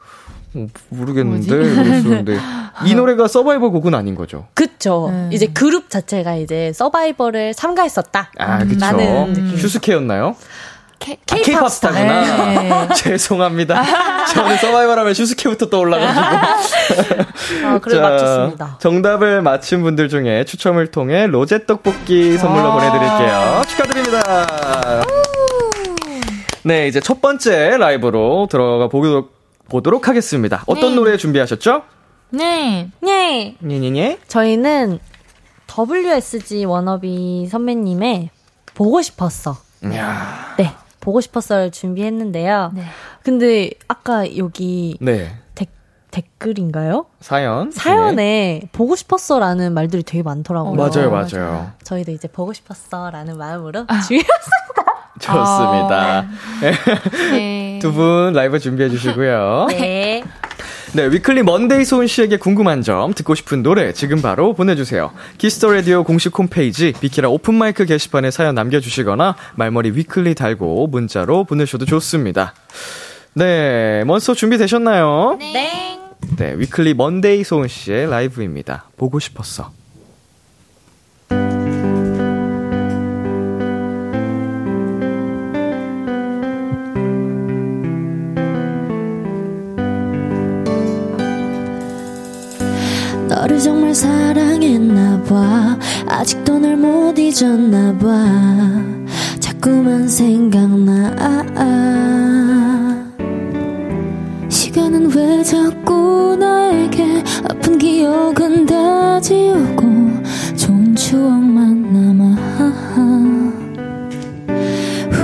[0.52, 2.38] 뭐 모르겠는데 그랬었는데
[2.84, 4.46] 이 노래가 서바이벌 곡은 아닌 거죠.
[4.54, 5.08] 그쵸.
[5.08, 5.30] 음.
[5.32, 8.30] 이제 그룹 자체가 이제 서바이벌을 삼가했었다.
[8.38, 9.56] 아, 그쵸.
[9.56, 10.36] 슈스케였나요?
[11.26, 12.44] 케이팝 아, 스타구나.
[12.46, 12.88] 네.
[12.96, 13.82] 죄송합니다.
[14.32, 16.24] 저는 서바이벌 하면 슈스케부터 떠올라가지고.
[17.66, 18.78] 아, 그래 맞췄습니다.
[18.80, 23.62] 정답을 맞힌 분들 중에 추첨을 통해 로제 떡볶이 선물로 보내드릴게요.
[23.68, 24.22] 축하드립니다.
[26.64, 29.32] 네, 이제 첫 번째 라이브로 들어가 보도록,
[29.68, 30.62] 보도록 하겠습니다.
[30.66, 30.94] 어떤 네.
[30.96, 31.82] 노래 준비하셨죠?
[32.30, 32.88] 네.
[33.00, 33.56] 네.
[33.58, 34.18] 네, 네, 네.
[34.28, 35.00] 저희는
[35.66, 38.30] WSG 워너비 선배님의
[38.74, 39.56] 보고 싶었어.
[39.84, 40.54] 이야.
[40.56, 40.72] 네.
[41.02, 42.70] 보고 싶었어를 준비했는데요.
[42.74, 42.84] 네.
[43.24, 45.36] 근데 아까 여기 네.
[45.56, 45.66] 데,
[46.12, 47.06] 댓글인가요?
[47.20, 48.68] 사연 사연에 네.
[48.72, 50.72] 보고 싶었어라는 말들이 되게 많더라고요.
[50.72, 51.72] 어, 맞아요, 맞아요.
[51.82, 54.00] 저희도 이제 보고 싶었어라는 마음으로 아.
[54.00, 54.92] 준비했습니다.
[55.20, 56.18] 좋습니다.
[56.20, 56.26] 아.
[57.32, 57.78] 네.
[57.82, 59.66] 두분 라이브 준비해 주시고요.
[59.70, 60.22] 네.
[60.94, 65.10] 네, 위클리 먼데이 소은 씨에게 궁금한 점, 듣고 싶은 노래 지금 바로 보내주세요.
[65.38, 71.44] Kiss the Radio 공식 홈페이지 비키라 오픈 마이크 게시판에 사연 남겨주시거나 말머리 위클리 달고 문자로
[71.44, 72.52] 보내셔도 좋습니다.
[73.32, 75.36] 네, 먼저 준비 되셨나요?
[75.38, 75.52] 네.
[75.54, 75.98] 네.
[76.36, 78.90] 네, 위클리 먼데이 소은 씨의 라이브입니다.
[78.98, 79.72] 보고 싶었어.
[93.34, 95.78] 너를 정말 사랑했나 봐.
[96.06, 98.26] 아직도 널못 잊었나 봐.
[99.40, 101.10] 자꾸만 생각나.
[104.50, 109.82] 시간은 왜 자꾸 나에게 아픈 기억은 다 지우고
[110.56, 112.36] 좋은 추억만 남아.
[115.10, 115.22] 후.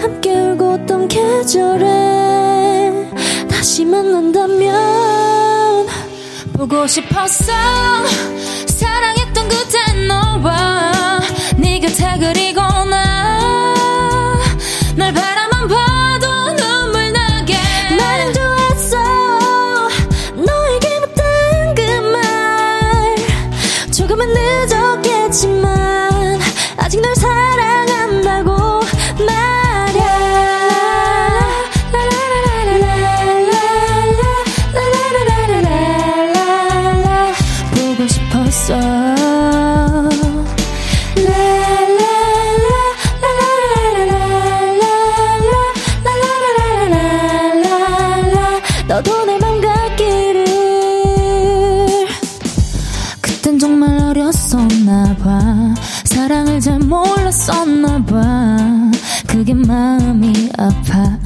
[0.00, 1.93] 함께 울고 던 계절에
[3.74, 4.72] 다시 만난다면
[6.52, 7.52] 보고 싶었어.
[8.68, 11.20] 사랑했던 그때 너와
[11.56, 12.53] 네가 다 그리
[57.44, 58.56] 있었나 봐.
[59.26, 61.23] 그게 마음이 아파.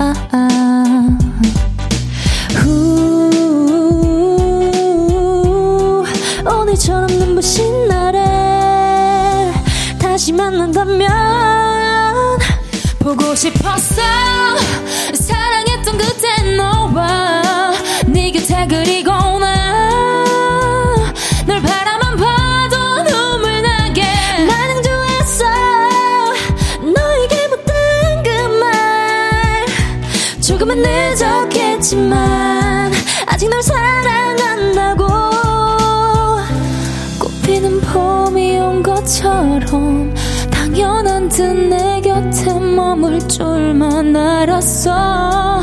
[44.68, 45.62] 있어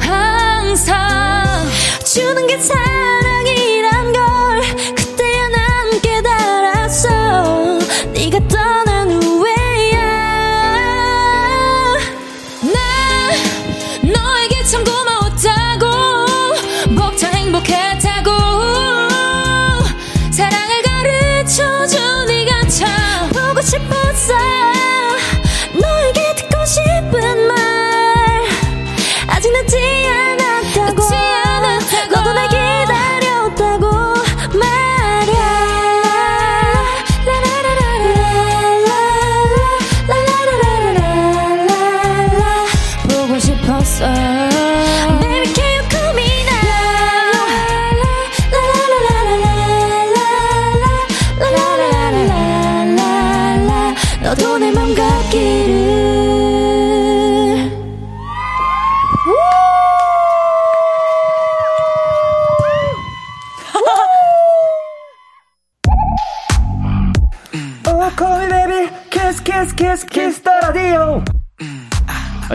[0.00, 1.44] 항상
[2.04, 3.03] 주는 게 참.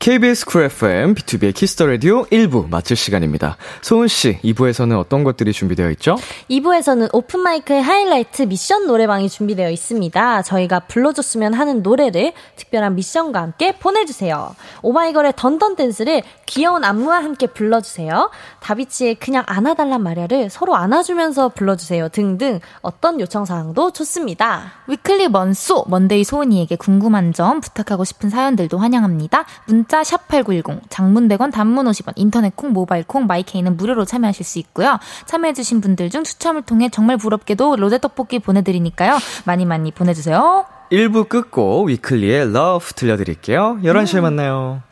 [0.00, 3.58] KBS 쿨 FM, 비투비의 Kiss the Radio 1부 마칠 시간입니다.
[3.82, 6.16] 소은 씨, 2부에서는 어떤 것들이 준비되어 있죠?
[6.48, 10.40] 2부에서는 오픈 마이크의 하이라이트 미션 노래방이 준비되어 있습니다.
[10.40, 14.56] 저희가 불러줬으면 하는 노래를 특별한 미션과 함께 보내주세요.
[14.80, 18.30] 오마이걸의 Dun Dun Dance를 귀여운 안무와 함께 불러주세요.
[18.60, 22.08] 다비치의 그냥 안아달란 말야를 서로 안아주면서 불러주세요.
[22.08, 24.72] 등등 어떤 요청 사항도 좋습니다.
[24.88, 29.44] 위클리 먼소 먼데이 소은이에게 궁금한 점 부탁하고 싶은 사연들도 환영합니다.
[29.66, 34.46] 문자 샵 #8910 장문 100원, 단문 50원, 인터넷 콩, 모바일 콩, my K는 무료로 참여하실
[34.46, 34.98] 수 있고요.
[35.26, 39.18] 참여해 주신 분들 중 추첨을 통해 정말 부럽게도 로제 떡볶이 보내 드리니까요.
[39.44, 40.64] 많이 많이 보내 주세요.
[40.92, 43.80] 1부 끝곡 위클리의 Love 들려드릴게요.
[43.82, 44.82] 11시에 만나요.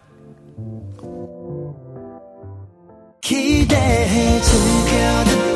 [3.20, 5.47] 기대해 즐겨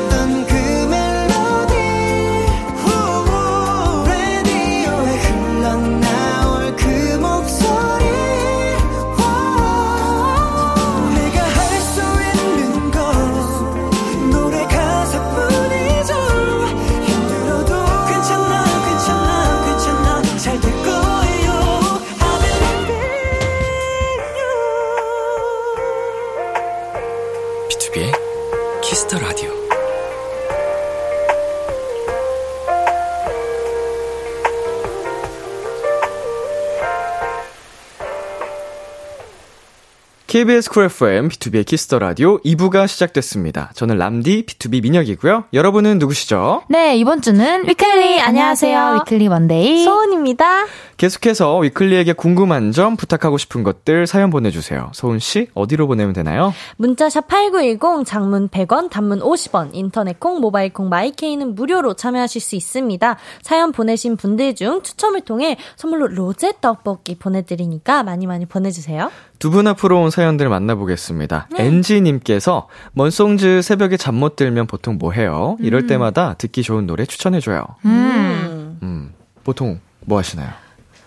[40.33, 43.69] KBS 쿨 FM, 비투비의 Kiss the Radio 2부가 시작됐습니다.
[43.75, 45.43] 저는 람디, B2B 민혁이고요.
[45.53, 46.63] 여러분은 누구시죠?
[46.69, 48.75] 네, 이번 주는 위클리 안녕하세요.
[48.75, 49.01] 안녕하세요.
[49.01, 49.83] 위클리 먼데이.
[49.83, 50.65] 소은입니다.
[50.97, 54.89] 계속해서 위클리에게 궁금한 점, 부탁하고 싶은 것들 사연 보내주세요.
[54.93, 56.51] 소은씨, 어디로 보내면 되나요?
[56.77, 62.55] 문자샵 8910 장문 100원, 단문 50원, 인터넷 콩, 모바일 콩, my K는 무료로 참여하실 수
[62.55, 63.17] 있습니다.
[63.43, 69.11] 사연 보내신 분들 중 추첨을 통해 선물로 로제 떡볶이 보내드리니까 많이 많이 보내주세요.
[69.39, 71.47] 두 분 앞으로 온 사연 들 만나보겠습니다.
[71.51, 71.65] 네.
[71.65, 75.57] 엔지님께서 먼송즈 새벽에 잠 못 들면 보통 뭐 해요?
[75.59, 75.87] 이럴 음.
[75.87, 77.65] 때마다 듣기 좋은 노래 추천해줘요.
[77.85, 78.79] 음.
[78.81, 80.49] 음, 보통 뭐 하시나요?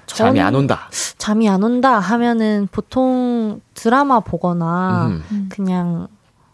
[0.07, 0.89] 잠이 안 온다.
[1.19, 5.49] 잠이 안 온다 하면은 보통 드라마 보거나 음.
[5.51, 6.09] 그냥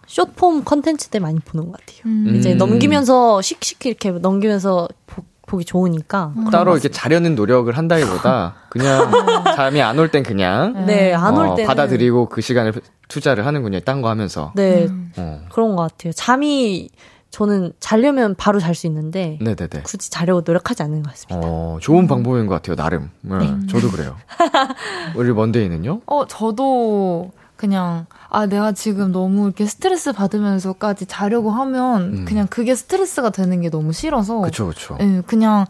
[0.06, 2.00] 숏폼 컨텐츠들 많이 보는 것 같아요.
[2.06, 2.34] 음.
[2.36, 2.58] 이제 음.
[2.58, 6.32] 넘기면서 씩씩 이렇게 넘기면서 보, 보기 좋으니까.
[6.34, 9.10] 그런 따로 것 이렇게 자려는 노력을 한다기보다 그냥
[9.54, 10.86] 잠이 안 올 땐 그냥.
[10.86, 12.72] 네, 안올 어, 때는 받아들이고 그 시간을
[13.08, 13.80] 투자를 하는군요.
[13.80, 14.52] 딴 거 하면서.
[14.56, 14.88] 네,
[15.18, 15.42] 어.
[15.52, 16.12] 그런 것 같아요.
[16.14, 16.88] 잠이
[17.30, 19.82] 저는 자려면 바로 잘 수 있는데 네네네.
[19.84, 21.46] 굳이 자려고 노력하지 않는 것 같습니다.
[21.46, 23.10] 어, 좋은 방법인 것 같아요, 나름.
[23.22, 24.16] 네, 저도 그래요.
[25.16, 26.00] 우리 먼데이는요?
[26.06, 27.30] 어, 저도
[27.66, 32.24] 그냥, 아, 내가 지금 너무 이렇게 스트레스 받으면서까지 자려고 하면 음.
[32.24, 34.40] 그냥 그게 스트레스가 되는 게 너무 싫어서.
[34.40, 34.98] 그쵸, 그쵸.
[35.00, 35.66] 예, 그냥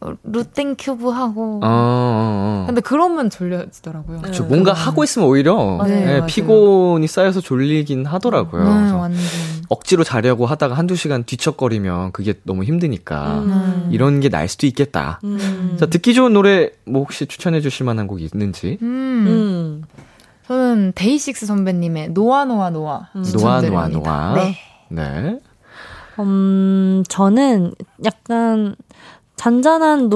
[0.00, 1.60] 어, 루땡 큐브 하고.
[1.62, 2.64] 어, 어, 어.
[2.66, 4.22] 근데 그러면 졸려지더라고요.
[4.22, 6.26] 그쵸, 뭔가 하고 있으면 오히려 맞아요, 예, 맞아요.
[6.26, 8.64] 피곤이 쌓여서 졸리긴 하더라고요.
[8.64, 9.20] 네, 그래서 완전.
[9.68, 13.88] 억지로 자려고 하다가 한두 시간 뒤척거리면 그게 너무 힘드니까 음.
[13.92, 15.20] 이런 게 날 수도 있겠다.
[15.24, 15.76] 음.
[15.78, 18.78] 자, 듣기 좋은 노래 뭐 혹시 추천해 주실 만한 곡 있는지?
[18.80, 19.82] 음.
[20.50, 20.60] 음.
[20.60, 23.88] 저는 데이식스 선배님의 놓아 놓아 놓아 놓아 추천드립니다.
[23.88, 24.34] 놓아 놓아.
[24.34, 24.56] 네.
[24.88, 25.40] 네.
[26.18, 27.72] 음, 저는
[28.04, 28.74] 약간
[29.36, 30.08] 잔잔한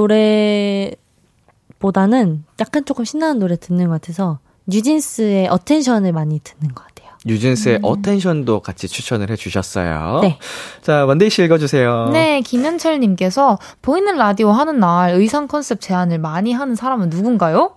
[1.79, 7.11] 노래보다는 약간 조금 신나는 노래 듣는 것 같아서 뉴진스의 Attention을 많이 듣는 것 같아요.
[7.27, 10.21] 뉴진스의 Attention도 같이 추천을 해 주셨어요.
[10.21, 10.39] 네.
[10.83, 12.11] 자, 먼데이 씨 읽어주세요.
[12.13, 17.77] 네, 김현철님께서 보이는 라디오 하는 날 의상 컨셉 제안을 많이 하는 사람은 누군가요?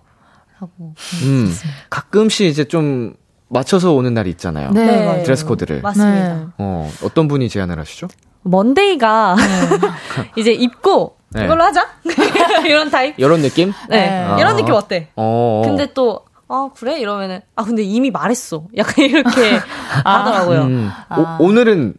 [0.60, 0.94] 라고.
[1.24, 1.52] 음,
[1.90, 3.14] 가끔씩 이제 좀
[3.48, 4.70] 맞춰서 오는 날이 있잖아요.
[4.72, 5.06] 네, 네.
[5.06, 5.22] 맞아요.
[5.24, 5.80] 드레스 코드를.
[5.80, 6.34] 맞습니다.
[6.34, 6.46] 네.
[6.58, 8.08] 어, 어떤 분이 제안을 하시죠?
[8.42, 9.36] 먼데이가
[10.36, 11.44] 이제 입고 네.
[11.44, 11.86] 이걸로 하자
[12.66, 13.14] 이런 타입.
[13.18, 13.72] 이런 느낌?
[13.88, 14.36] 네, 네.
[14.38, 14.56] 이런 아.
[14.56, 15.08] 느낌 어때?
[15.16, 15.62] 어.
[15.64, 18.64] 근데 또 아 그래 이러면은 아 근데 이미 말했어.
[18.76, 19.58] 약간 이렇게
[20.04, 20.62] 하더라고요.
[20.62, 21.36] 음, 아.
[21.40, 21.94] 오늘은 안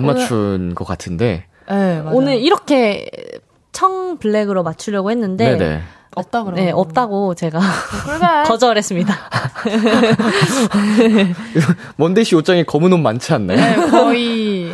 [0.00, 1.44] 맞춘 것 같은데.
[1.68, 2.16] 네, 맞아요.
[2.16, 3.10] 오늘 이렇게
[3.72, 5.82] 청 블랙으로 맞추려고 했는데 네네.
[6.14, 6.60] 없다 그러고.
[6.60, 8.44] 네, 없다고 제가 그래.
[8.46, 9.14] 거절했습니다.
[11.96, 13.56] 먼데이 씨 옷장에 검은 옷 많지 않나요?
[13.56, 14.72] 네, 거의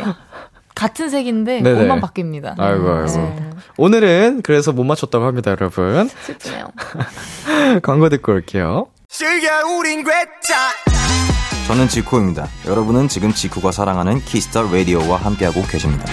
[0.75, 1.81] 같은 색인데 네네.
[1.81, 2.55] 옷만 바뀝니다.
[2.57, 3.17] 아이고, 아이고.
[3.17, 3.49] 네.
[3.77, 6.09] 오늘은 그래서 못 맞췄다고 합니다, 여러분.
[6.23, 6.67] 슬프네요.
[7.83, 8.87] 광고 듣고 올게요.
[9.09, 10.69] 즐겨 우린 괴짜
[11.67, 12.47] 저는 지코입니다.
[12.67, 16.05] 여러분은 지금 지코가 사랑하는 키스 더 라디오와 함께하고 계십니다.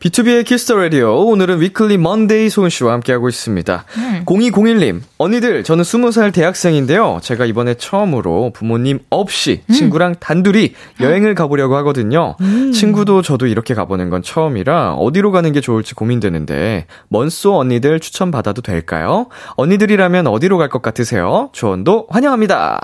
[0.00, 3.84] 비투비의 키스 더 라디오 오늘은 위클리 먼데이 소은 씨와 함께하고 있습니다.
[4.26, 7.18] 0201님, 언니들 저는 20살 대학생인데요.
[7.20, 12.36] 제가 이번에 처음으로 부모님 없이 친구랑 단둘이 여행을 가보려고 하거든요.
[12.72, 18.62] 친구도 저도 이렇게 가보는 건 처음이라 어디로 가는 게 좋을지 고민되는데 먼소 언니들 추천 받아도
[18.62, 19.26] 될까요?
[19.56, 21.48] 언니들이라면 어디로 갈 것 같으세요?
[21.52, 22.80] 조언도 환영합니다.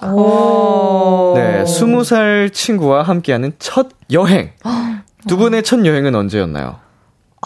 [1.37, 4.51] 네, 20살 친구와 함께하는 첫 여행.
[5.29, 6.77] 두 분의 첫 여행은 언제였나요?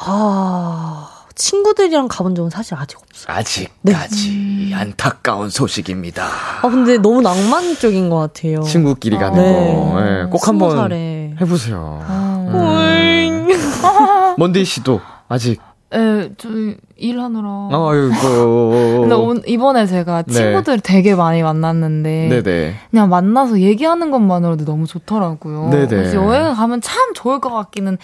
[0.01, 3.37] 아, 친구들이랑 가본 적은 사실 아직 없어요.
[3.37, 6.27] 아직까지 안타까운 소식입니다.
[6.63, 8.63] 아, 근데 너무 낭만적인 것 같아요.
[8.63, 9.75] 친구끼리 가는 네.
[9.75, 9.97] 거.
[10.01, 10.93] 예, 꼭 한번.
[11.41, 12.05] 해보세요.
[12.09, 13.47] 음.
[14.39, 15.61] 먼데이 씨도 아직.
[15.95, 16.49] 예, 저
[16.97, 17.69] 일하느라.
[17.71, 19.01] 아이고.
[19.01, 20.33] 근데 온, 이번에 제가 네.
[20.33, 22.75] 친구들 되게 많이 만났는데 네네.
[22.91, 25.71] 그냥 만나서 얘기하는 것만으로도 너무 좋더라고요.
[25.71, 25.87] 네네.
[25.87, 27.97] 그래서 여행 가면 참 좋을 것 같기는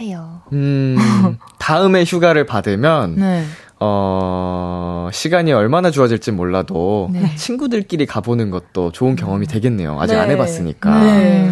[0.00, 0.42] 해요.
[0.52, 0.96] 음,
[1.58, 3.44] 다음에 휴가를 받으면, 네.
[3.80, 7.34] 어, 시간이 얼마나 좋아질지 몰라도, 네.
[7.36, 9.96] 친구들끼리 가보는 것도 좋은 경험이 되겠네요.
[10.00, 10.34] 아직 안 네.
[10.34, 11.00] 해봤으니까.
[11.00, 11.50] 네.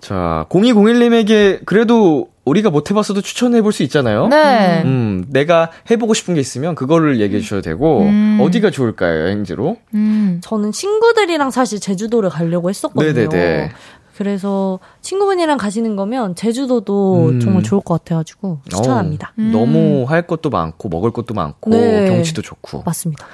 [0.00, 4.28] 자, 0201님에게 그래도 우리가 못 해봤어도 추천해 볼 수 있잖아요.
[4.28, 4.82] 네.
[4.84, 8.38] 음, 내가 해보고 싶은 게 있으면 그거를 얘기해 주셔도 되고, 음.
[8.40, 9.76] 어디가 좋을까요, 여행지로?
[9.94, 10.40] 음.
[10.42, 13.12] 저는 친구들이랑 사실 제주도를 가려고 했었거든요.
[13.12, 13.70] 네네네.
[14.16, 17.40] 그래서 친구분이랑 가시는 거면 제주도도 음.
[17.40, 19.32] 정말 좋을 것 같아가지고 추천합니다.
[19.38, 22.08] 어, 너무 할 것도 많고, 먹을 것도 많고, 네.
[22.10, 22.82] 경치도 좋고.
[22.84, 23.26] 맞습니다.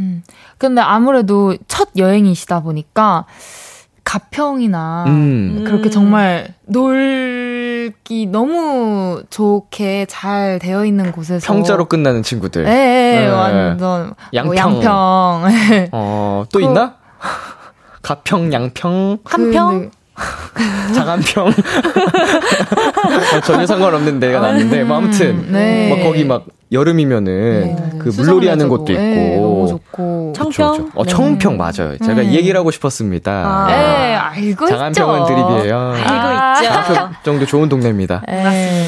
[0.00, 0.22] 음.
[0.58, 3.24] 근데 아무래도 첫 여행이시다 보니까
[4.04, 5.64] 가평이나 음.
[5.66, 5.90] 그렇게 음.
[5.90, 7.43] 정말 놀
[8.04, 12.66] 기 너무 좋게 잘 되어 있는 곳에서 평자로 끝나는 친구들.
[12.66, 13.26] 예, 예, 네.
[13.28, 14.46] 완전 양평.
[14.46, 15.88] 뭐 양평.
[15.92, 16.96] 어, 또 그- 있나?
[18.02, 19.90] 가평, 양평, 한평?
[20.94, 21.48] 장안평.
[21.48, 25.46] 어, 전혀 상관없는 데가 났는데, 뭐 아무튼.
[25.50, 25.88] 네.
[25.90, 27.98] 막 거기 막 여름이면은 네.
[27.98, 28.68] 그 물놀이 하는.
[28.68, 29.02] 곳도 있고.
[29.02, 30.32] 네, 너무 좋고.
[30.32, 30.72] 그쵸, 청평?
[30.86, 30.90] 그쵸.
[30.94, 31.10] 어, 네.
[31.10, 31.98] 청평 맞아요.
[31.98, 32.24] 제가 네.
[32.24, 33.30] 이 얘기를 하고 싶었습니다.
[33.32, 33.66] 아.
[33.70, 35.34] 예, 알고 장안평은 있죠.
[35.34, 35.94] 드립이에요.
[36.06, 36.54] 아.
[36.54, 38.22] 장안평 정도 좋은 동네입니다.
[38.30, 38.84] 예.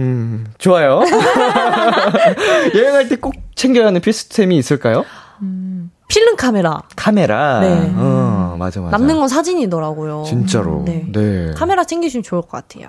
[0.00, 1.00] 음, 좋아요.
[2.74, 5.04] 여행할 때 꼭 챙겨야 하는 필수템이 있을까요?
[6.08, 6.82] 필름 카메라.
[6.96, 7.60] 카메라.
[7.60, 7.92] 네.
[7.94, 8.96] 어, 맞아, 맞아.
[8.96, 10.24] 남는 건 사진이더라고요.
[10.26, 10.82] 진짜로.
[10.84, 11.04] 네.
[11.12, 11.52] 네.
[11.54, 12.88] 카메라 챙기시면 좋을 것 같아요.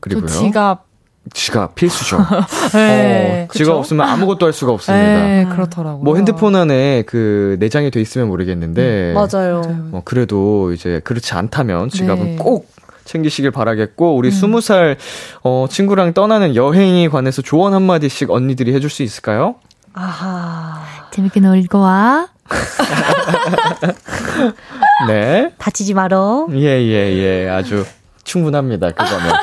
[0.00, 0.26] 그리고요.
[0.26, 0.90] 저 지갑.
[1.32, 2.18] 지갑 필수죠.
[2.74, 3.46] 네.
[3.48, 5.04] 어, 지갑 없으면 아무것도 할 수가 없습니다.
[5.04, 6.02] 네, 그렇더라고요.
[6.02, 9.12] 뭐 핸드폰 안에 그 내장이 돼 있으면 모르겠는데.
[9.14, 9.62] 맞아요.
[9.90, 12.36] 뭐 그래도 이제 그렇지 않다면 지갑은 네.
[12.36, 12.68] 꼭
[13.04, 14.96] 챙기시길 바라겠고 우리 스무 살
[15.42, 19.56] 어, 친구랑 떠나는 여행에 관해서 조언 한 마디씩 언니들이 해줄 수 있을까요?
[19.92, 20.80] 아하.
[21.12, 22.28] 재밌게 놀고 와.
[25.08, 25.52] 네.
[25.58, 26.48] 다치지 말어.
[26.52, 27.48] 예, 예, 예.
[27.48, 27.84] 아주
[28.24, 28.90] 충분합니다.
[28.90, 29.30] 그거는.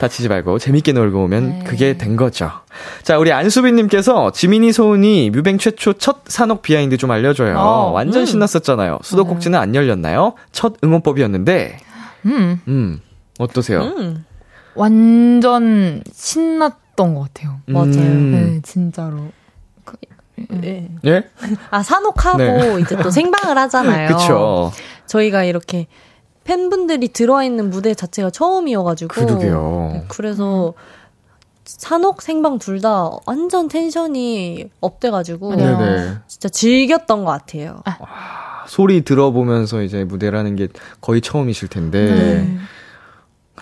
[0.00, 1.64] 다치지 말고 재밌게 놀고 오면 네.
[1.64, 2.50] 그게 된 거죠.
[3.02, 7.58] 자, 우리 안수빈님께서 지민이 소은이 뮤뱅 최초 첫 사녹 behind 좀 알려줘요.
[7.58, 9.00] 어, 완전 신났었잖아요.
[9.02, 10.34] 수도꼭지는 안 열렸나요?
[10.52, 11.78] 첫 응원법이었는데,
[12.26, 12.60] 음.
[12.66, 13.00] 음,
[13.38, 13.82] 어떠세요?
[13.82, 14.24] 음.
[14.74, 17.58] 완전 신났던 것 같아요.
[17.66, 17.88] 맞아요.
[17.88, 18.32] 음.
[18.32, 19.28] 네, 진짜로.
[20.48, 20.88] 네.
[21.04, 21.24] 예?
[21.70, 22.80] 아, 사녹하고 네.
[22.80, 24.08] 이제 또 생방을 하잖아요.
[24.16, 24.72] 그쵸.
[25.06, 25.86] 저희가 이렇게
[26.44, 29.14] 팬분들이 들어와 있는 무대 자체가 처음이어가지고.
[29.14, 29.90] 그러게요.
[29.92, 30.74] 네, 그래서
[31.64, 35.54] 사녹 생방 둘 다 완전 텐션이 업돼가지고.
[35.56, 36.14] 네네.
[36.26, 37.82] 진짜 즐겼던 것 같아요.
[38.66, 40.68] 소리 들어보면서 이제 무대라는 게
[41.00, 42.58] 거의 처음이실 텐데, 네.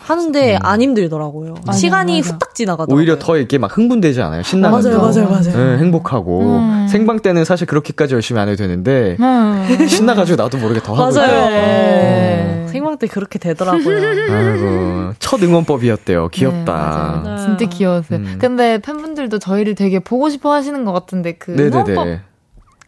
[0.08, 1.54] 하는데 안 힘들더라고요.
[1.66, 2.34] 맞아, 시간이 맞아.
[2.34, 2.96] 후딱 지나가더라고요.
[2.96, 4.42] 오히려 더 이렇게 막 흥분되지 않아요?
[4.42, 4.88] 신나면서.
[4.88, 5.56] 맞아요, 맞아요, 맞아요.
[5.56, 6.40] 네, 행복하고.
[6.40, 6.86] 음.
[6.88, 9.66] 생방 때는 사실 그렇게까지 열심히 안 해도 되는데, 음.
[9.88, 11.48] 신나가지고 나도 모르게 더 하고 맞아요.
[11.50, 12.66] 네.
[12.68, 13.98] 생방 때 그렇게 되더라고요.
[14.32, 16.22] 아이고, 첫 응원법이었대요.
[16.22, 17.20] 네, 귀엽다.
[17.24, 17.36] 맞아요.
[17.38, 18.18] 진짜 귀여웠어요.
[18.18, 18.36] 음.
[18.40, 22.20] 근데 팬분들도 저희를 되게 보고 싶어 하시는 것 같은데 그 응원법 네네네.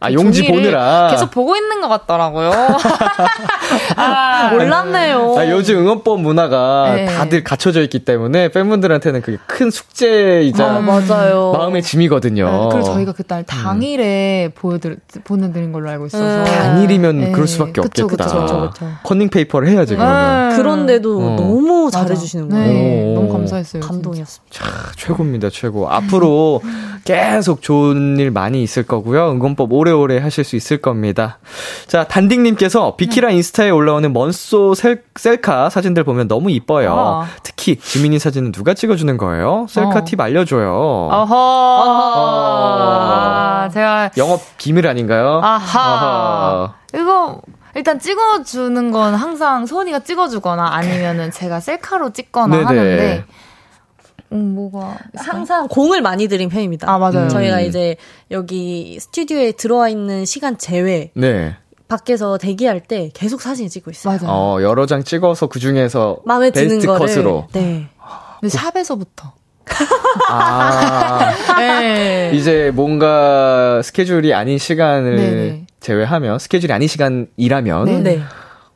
[0.03, 1.09] 아, 용지 종이를 보느라.
[1.11, 2.51] 계속 보고 있는 것 같더라고요.
[3.95, 5.35] 아, 몰랐네요.
[5.37, 7.05] 아, 요즘 응원법 문화가 네.
[7.05, 11.53] 다들 갖춰져 있기 때문에 팬분들한테는 그게 큰 숙제이자 아, 맞아요.
[11.55, 12.45] 마음의 짐이거든요.
[12.49, 16.51] 네, 그리고 저희가 그날 당일에 보여드 보내드린 걸로 알고 있어서 네.
[16.51, 17.31] 당일이면 네.
[17.31, 18.23] 그럴 수밖에 그쵸, 없겠다.
[18.25, 18.85] 그쵸, 그쵸, 그쵸.
[19.03, 20.49] 컨닝 페이퍼를 해야지 그러면.
[20.49, 20.55] 네.
[20.57, 21.35] 그런데도 어.
[21.35, 21.71] 너무.
[21.91, 22.65] 잘해주시는 거예요.
[22.67, 23.15] 네, 오.
[23.15, 23.81] 너무 감사했어요.
[23.83, 24.65] 감동이었습니다.
[24.65, 25.89] 아, 최고입니다, 최고.
[25.89, 26.61] 앞으로
[27.03, 29.31] 계속 좋은 일 많이 있을 거고요.
[29.31, 31.39] 응원법 오래 오래 하실 수 있을 겁니다.
[31.87, 33.35] 자, 단딩님께서 비키라 네.
[33.35, 36.93] 인스타에 올라오는 먼소 셀, 셀카 사진들 보면 너무 이뻐요.
[36.93, 37.27] 아.
[37.43, 39.65] 특히 지민이 사진은 누가 찍어주는 거예요?
[39.69, 40.03] 셀카 어.
[40.05, 40.71] 팁 알려줘요.
[41.11, 41.35] 어허.
[43.63, 45.41] 아, 제가 영업 기밀 아닌가요?
[45.43, 45.79] 아하.
[45.79, 46.73] 아하.
[46.93, 47.41] 이거
[47.75, 52.65] 일단 찍어주는 건 항상 소은이가 찍어주거나 아니면은 제가 셀카로 찍거나 네네.
[52.65, 53.25] 하는데
[54.31, 55.37] 음, 뭐가 있을까요?
[55.37, 56.89] 항상 공을 많이 들인 편입니다.
[56.89, 57.27] 아, 맞아요.
[57.29, 57.65] 저희가 음.
[57.65, 57.97] 이제
[58.31, 61.55] 여기 스튜디오에 들어와 있는 시간 제외 네.
[61.87, 64.17] 밖에서 대기할 때 계속 사진 찍고 있어요.
[64.21, 64.33] 맞아요.
[64.33, 67.47] 어, 여러 장 찍어서 그 중에서 마음에 드는 베스트 거를 컷으로.
[67.51, 67.87] 네.
[68.39, 69.33] 근데 샵에서부터.
[70.29, 72.31] 아, 네.
[72.33, 75.65] 이제 뭔가 스케줄이 아닌 시간을 네네.
[75.79, 78.21] 제외하면 스케줄이 아닌 시간이라면 네.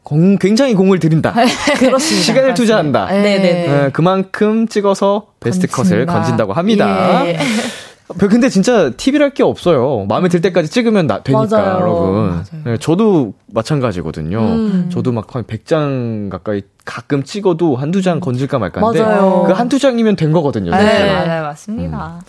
[0.05, 0.09] 네.
[0.09, 1.33] 공- 굉장히 공을 들인다.
[1.79, 1.99] 그렇습니다.
[2.23, 3.07] 시간을 투자한다.
[3.07, 3.21] 네.
[3.21, 3.67] 네네네.
[3.67, 6.13] 네, 그만큼 찍어서 베스트 컷을 건진다.
[6.13, 7.25] 건진다고 합니다.
[7.27, 7.37] 예.
[8.19, 10.05] 근데 진짜 팁이랄 게 없어요.
[10.07, 11.79] 마음에 들 때까지 찍으면 나, 되니까, 맞아요.
[11.81, 12.13] 여러분.
[12.29, 12.43] 맞아요.
[12.65, 14.37] 네, 저도 마찬가지거든요.
[14.39, 14.89] 음.
[14.93, 18.99] 저도 막 거의 100장 가까이 가끔 찍어도 한두 장 건질까 말까인데.
[19.47, 20.71] 그 한두 장이면 된 거거든요.
[20.71, 21.07] 네, 사실.
[21.07, 22.21] 맞아요, 맞습니다.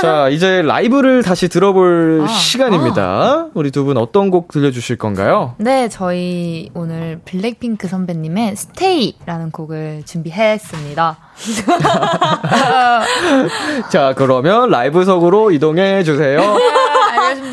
[0.00, 3.46] 자, 이제 라이브를 다시 들어볼 아, 시간입니다.
[3.54, 5.54] 우리 두 분 어떤 곡 들려주실 건가요?
[5.56, 11.16] 네, 저희 오늘 블랙핑크 선배님의 Stay라는 곡을 준비했습니다.
[13.90, 16.40] 자, 그러면 라이브석으로 이동해 주세요.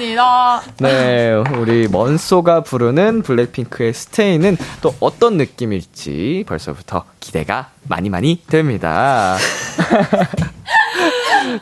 [0.06, 0.62] 알겠습니다.
[0.80, 9.38] 네, 우리 먼소가 부르는 블랙핑크의 Stay는 또 어떤 느낌일지 벌써부터 기대가 많이 많이 됩니다.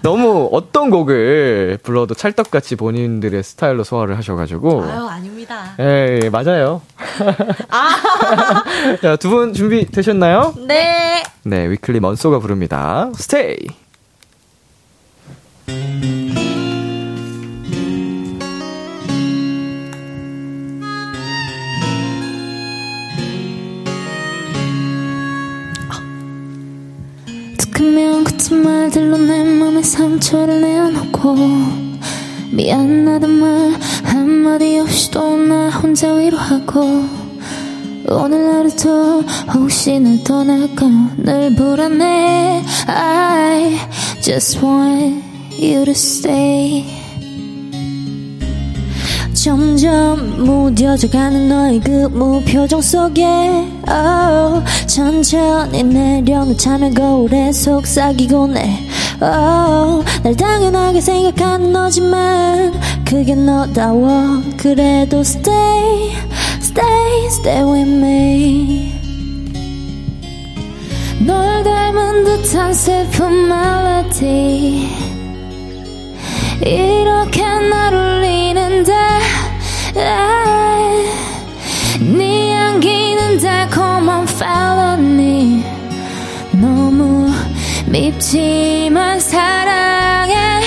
[0.01, 4.83] 너무 어떤 곡을 불러도 찰떡같이 본인들의 스타일로 소화를 하셔가지고.
[4.83, 5.75] 아유, 아닙니다.
[5.79, 6.81] 예, 예, 맞아요.
[9.01, 10.53] 자, 두 분 준비 되셨나요?
[10.67, 11.23] 네.
[11.43, 13.09] 네, 위클리 먼소가 부릅니다.
[13.15, 13.57] 스테이.
[28.43, 31.35] 같은 말들로 내 맘에 상처를 내어놓고
[32.51, 33.71] 미안하단 말
[34.03, 37.05] 한마디 없이도 나 혼자 위로하고
[38.09, 39.21] 오늘 하루도
[39.53, 40.85] 혹시 날 떠날까?
[41.19, 42.63] 늘 불안해.
[42.87, 43.79] I
[44.21, 45.23] just want
[45.57, 47.02] you to stay
[49.33, 53.25] 점점 무뎌져가는 너의 그 무표정 속에.
[53.89, 58.87] Oh, 천천히 참을 거울에 속삭이곤 해
[59.21, 62.73] oh, 날 당연하게 생각하는 너지만
[63.05, 64.41] 그게 너다워.
[64.57, 66.11] 그래도 stay
[66.61, 68.93] stay stay with me.
[71.25, 74.89] 널 닮은 듯한 슬픈 멜로디
[76.65, 77.12] 이렇
[88.13, 90.61] 밉지만 사랑해.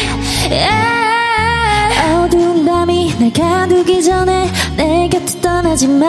[2.15, 6.07] 어두운 밤이 날 가두기 전에 내 곁을 떠나지 마.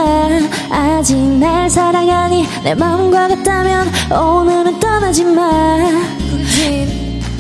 [0.69, 5.79] 아직 날 사랑하니 내 마음과 같다면 오늘은 떠나지 마.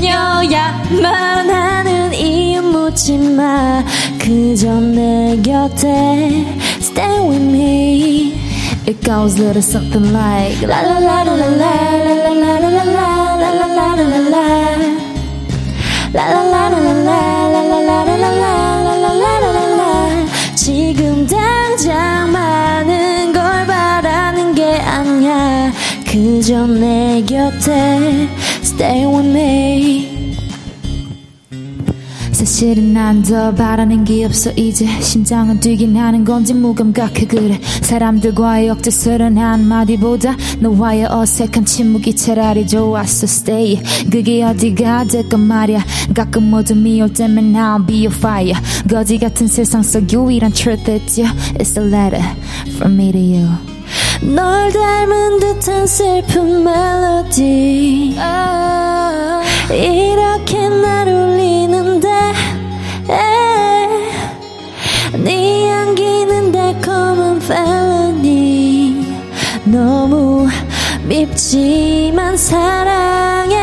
[0.03, 3.83] 여야만 하는 이유 묻지 마.
[4.19, 6.45] 그저 내 곁에
[6.79, 8.33] Stay with me.
[8.85, 11.73] It goes a little something like La la la la la la
[12.13, 13.16] la la la la
[20.67, 25.71] 지금 당장 많은 걸 바라는 게 아니야
[26.05, 28.27] 그저 내 곁에
[28.61, 30.06] Stay with me 사
[32.57, 34.49] 실은 난 더 바라는 게 없어.
[34.55, 37.59] 이제 심장은 뛰긴 하는 건지 무감각해 그래.
[37.83, 43.25] 사람들과의 억지스런 한마디보다 너와의 어색한 침묵이 차라리 좋았어.
[43.25, 43.79] Stay.
[44.09, 45.85] 그게 어디가 될까 말야.
[46.15, 48.55] 가끔 모두 미울 때면 I'll be your fire.
[48.89, 51.31] 거지 같은 세상 속 유일한 truth is you.
[51.59, 52.25] It's a letter
[52.69, 53.49] from me to you.
[54.33, 58.15] 널 닮은 듯한 슬픈 멜로디.
[59.69, 61.96] 이렇게 날 울리는
[69.71, 70.47] 너무
[71.03, 73.55] 밉지만 사랑해.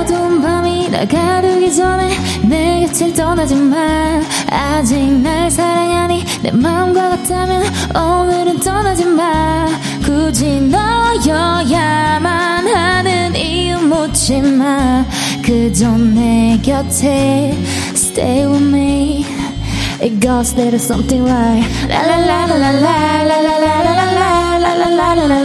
[0.00, 2.10] 어두운 밤이 나 가두기 전에
[2.42, 7.62] 내 곁을 떠나지 마 아직 날 사랑하니 내 마음과 같다면
[7.94, 9.66] 오늘은 떠나지 마.
[10.04, 15.04] 굳이 너여야만 하는 이유 묻지 마.
[15.42, 17.56] 그저 내 곁에
[17.94, 19.24] Stay with me.
[20.02, 22.70] It goes there something like La la la la la
[23.22, 23.51] la la
[25.14, 25.42] la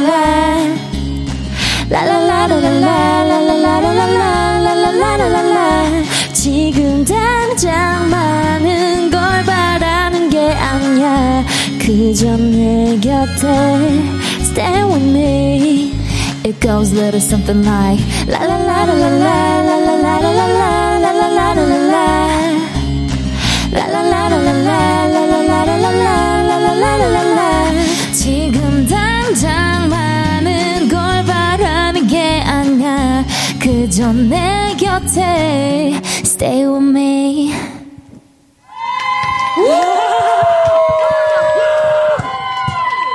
[33.68, 37.54] 그저 내 곁에 Stay with me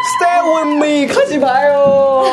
[0.05, 2.26] Stay with me 가지 마요.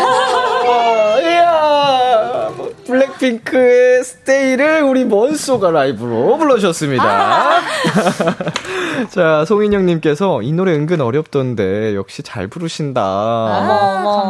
[2.57, 7.61] 뭐, 블랙핑크의 Stay를 우리 먼소가 라이브로 불러주셨습니다.
[9.09, 13.01] 자, 송인영님께서 이 노래 은근 어렵던데 역시 잘 부르신다.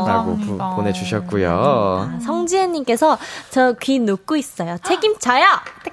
[0.07, 2.19] 라고 부- 보내주셨고요.
[2.23, 3.17] 성지혜님께서
[3.49, 4.77] 저 귀 녹고 있어요.
[4.83, 5.43] 책임져요.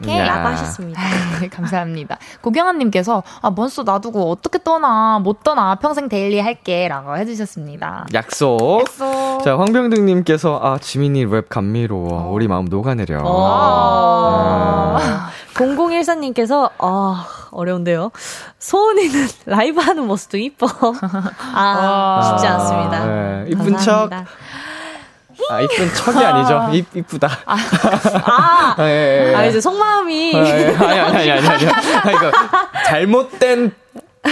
[0.09, 0.25] 야.
[0.25, 1.01] 라고 하셨습니다.
[1.41, 2.19] 네, 감사합니다.
[2.43, 8.07] 고경아님께서 아 먼소 놔두고 어떻게 떠나 못 떠나 평생 데일리 할게 라고 해주셨습니다.
[8.15, 8.81] 약속.
[8.83, 9.43] 약속.
[9.45, 12.31] 자, 황병등님께서 아, 지민이 랩 감미로워.
[12.33, 13.21] 우리 마음 녹아내려.
[13.25, 15.31] 아.
[15.55, 17.27] 0014님께서, 아,
[17.57, 18.11] 어려운데요.
[18.59, 20.67] 소은이는 라이브 하는 모습도 이뻐.
[21.55, 23.05] 아, 쉽지 않습니다.
[23.07, 24.11] 네, 이쁜 척.
[25.51, 26.69] 아, 이쁜 척이 아니죠.
[26.73, 27.29] 이, 이쁘다.
[27.45, 27.57] 아,
[28.25, 29.35] 아, 예, 예.
[29.35, 30.35] 아, 이제 속마음이.
[30.35, 30.75] 아, 예.
[30.77, 31.67] 아니, 아니, 아니, 아니, 아니.
[31.69, 32.33] 아, 이거,
[32.87, 33.73] 잘못된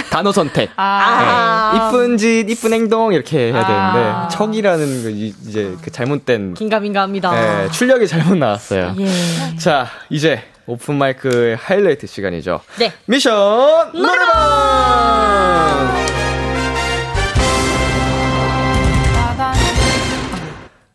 [0.09, 0.71] 단어 선택.
[0.75, 1.71] 아.
[1.73, 1.77] 네.
[1.87, 3.93] 이쁜 짓, 이쁜 행동, 이렇게 해야 아.
[4.27, 7.31] 되는데, 척이라는 거, 이- 이제 그 잘못된, 긴가민가합니다.
[7.31, 8.95] 네, 출력이 잘못 나왔어요.
[8.99, 9.55] 예.
[9.57, 12.61] 자, 이제 오픈 마이크의 하이라이트 시간이죠.
[12.79, 12.91] 네.
[13.05, 14.35] 미션 노래방!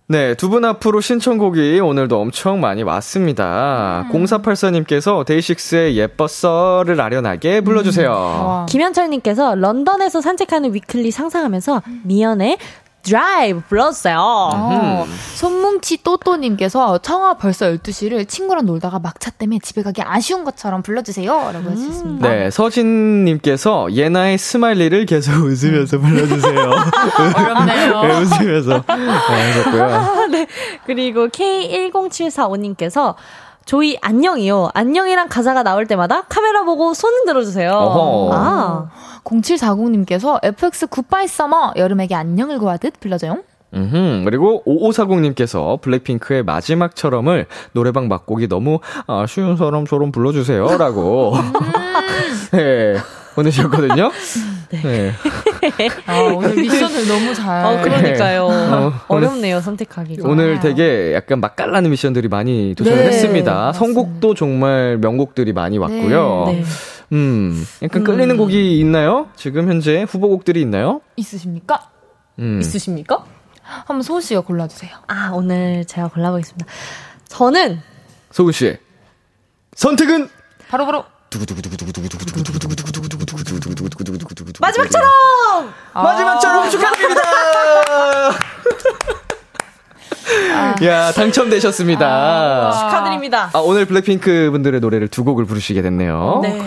[0.08, 4.08] 네, 두 분 앞으로 신청곡이 오늘도 엄청 많이 왔습니다.
[4.10, 8.10] 0484님께서 데이식스의 예뻤어를 아련하게 불러주세요.
[8.10, 8.66] 와.
[8.68, 12.58] 김현철님께서 런던에서 산책하는 위클리 상상하면서 미연의
[13.02, 14.18] 드라이브 불러주세요.
[14.18, 21.50] 어, 손뭉치 또또님께서 청하 벌써 12시를 친구랑 놀다가 막차 때문에 집에 가기 아쉬운 것처럼 불러주세요.
[21.52, 22.28] 라고 해주셨습니다.
[22.28, 26.70] 네, 서진님께서 예나의 Smiley를 계속 웃으면서 불러주세요.
[27.36, 28.02] 어렵네요.
[28.02, 30.26] 네, 웃으면서 네, 하셨고요.
[30.86, 33.14] 그리고 K10745님께서
[33.66, 34.70] 조이 안녕이요.
[34.74, 37.70] 안녕이랑 가사가 나올 때마다 카메라 보고 손 흔들어주세요.
[37.70, 38.30] 어허.
[38.34, 38.90] 아,
[39.24, 43.42] 0740님께서 FX Goodbye Summer 여름에게 안녕을 고하듯 불러줘요.
[43.72, 50.76] 음흠, 그리고 5540님께서 블랙핑크의 마지막처럼을 노래방 막곡이 너무 아쉬운 사람처럼 불러주세요.
[50.76, 51.34] 라고.
[52.52, 52.96] 네,
[53.36, 54.10] 보내주셨거든요.
[54.70, 55.12] 네.
[56.06, 57.64] 아, 오늘 미션을 너무 잘.
[57.64, 58.46] 어, 그러니까요.
[58.46, 60.28] 어, 어렵네요, 선택하기가.
[60.28, 63.54] 오늘 되게 약간 맛깔나는 미션들이 많이 도전을 네, 했습니다.
[63.54, 63.72] 맞습니다.
[63.72, 66.44] 선곡도 정말 명곡들이 많이 왔고요.
[66.48, 66.64] 네.
[67.12, 69.28] 음, 약간 끌리는 곡이 있나요?
[69.36, 71.00] 지금 현재 후보곡들이 있나요?
[71.16, 71.90] 있으십니까?
[72.38, 72.60] 음.
[72.60, 73.24] 있으십니까?
[73.62, 74.90] 한번 소은 씨가 골라주세요.
[75.06, 76.66] 아, 오늘 제가 골라보겠습니다.
[77.28, 77.80] 저는
[78.30, 78.76] 소은 씨.
[79.74, 80.28] 선택은
[80.68, 81.04] 바로 바로.
[84.60, 85.08] 마지막처럼!
[85.94, 87.22] 마지막처럼 축하드립니다.
[90.84, 92.70] 야 당첨되셨습니다.
[92.72, 93.50] 축하드립니다.
[93.52, 96.40] 아, 오늘 블랙핑크 분들의 노래를 두 곡을 부르시게 됐네요.
[96.42, 96.60] 네.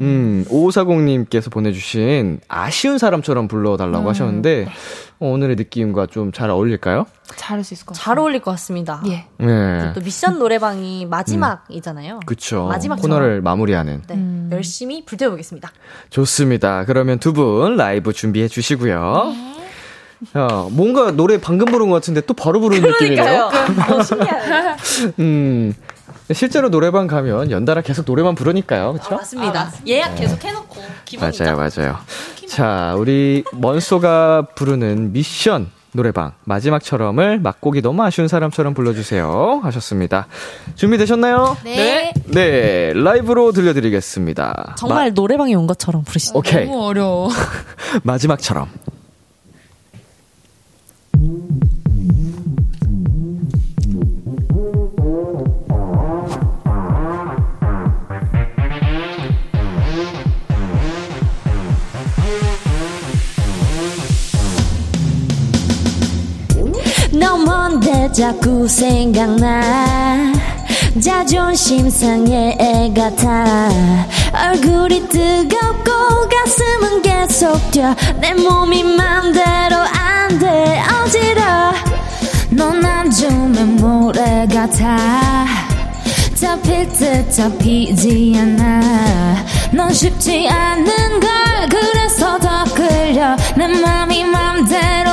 [0.00, 4.68] 음, 5540님께서 보내주신 아쉬운 사람처럼 불러달라고 하셨는데,
[5.18, 7.06] 어, 오늘의 느낌과 좀 잘 어울릴까요?
[7.36, 8.04] 잘할 수 있을 것 같아요.
[8.04, 9.02] 잘 어울릴 것 같습니다.
[9.08, 9.26] 예.
[9.38, 9.92] 네.
[9.94, 12.20] 또 미션 노래방이 마지막이잖아요.
[12.26, 12.66] 그쵸.
[12.66, 13.16] 마지막처럼.
[13.18, 14.02] 코너를 마무리하는.
[14.08, 15.70] 네, 열심히 불태워보겠습니다.
[16.10, 16.84] 좋습니다.
[16.84, 19.32] 그러면 두 분 라이브 준비해 주시고요.
[20.36, 23.48] 야, 뭔가 노래 방금 부른 것 같은데 또 바로 부르는 느낌이네요.
[23.50, 23.94] 그러니까요.
[23.98, 24.76] 어, 신기하네요.
[25.20, 25.74] 음.
[26.32, 28.92] 실제로 노래방 가면 연달아 계속 노래만 부르니까요.
[28.94, 29.14] 그쵸?
[29.16, 29.72] 맞습니다.
[29.86, 31.44] 예약 계속 해 놓고 기분이죠.
[31.44, 31.96] 맞아요, 맞아요.
[32.46, 40.26] 자, 우리 먼소가 부르는 미션 노래방 마지막처럼을 막곡이 너무 아쉬운 사람처럼 불러주세요 하셨습니다.
[40.74, 41.56] 준비되셨나요?
[41.64, 42.12] 네.
[42.26, 44.74] 네, 라이브로 들려드리겠습니다.
[44.78, 46.34] 정말 노래방에 온 것처럼 부르시죠.
[46.34, 47.30] 마- 오케이 너무 어려워.
[48.04, 48.68] 마지막처럼.
[68.12, 70.32] 자꾸 생각나.
[71.02, 73.68] 자존심 상해 애 같아
[74.34, 75.92] 얼굴이 뜨겁고
[76.28, 77.94] 가슴은 계속 뛰어.
[78.20, 81.42] 내 몸이 맘대로 안 돼 어지러
[82.50, 85.46] 넌 안주면 모래 같아
[86.34, 89.44] 잡힐 듯 잡히지 않아.
[89.72, 90.84] 넌 쉽지 않은
[91.20, 91.30] 걸
[91.68, 93.36] 그래서 더 끌려.
[93.56, 95.07] 내 맘이 맘대로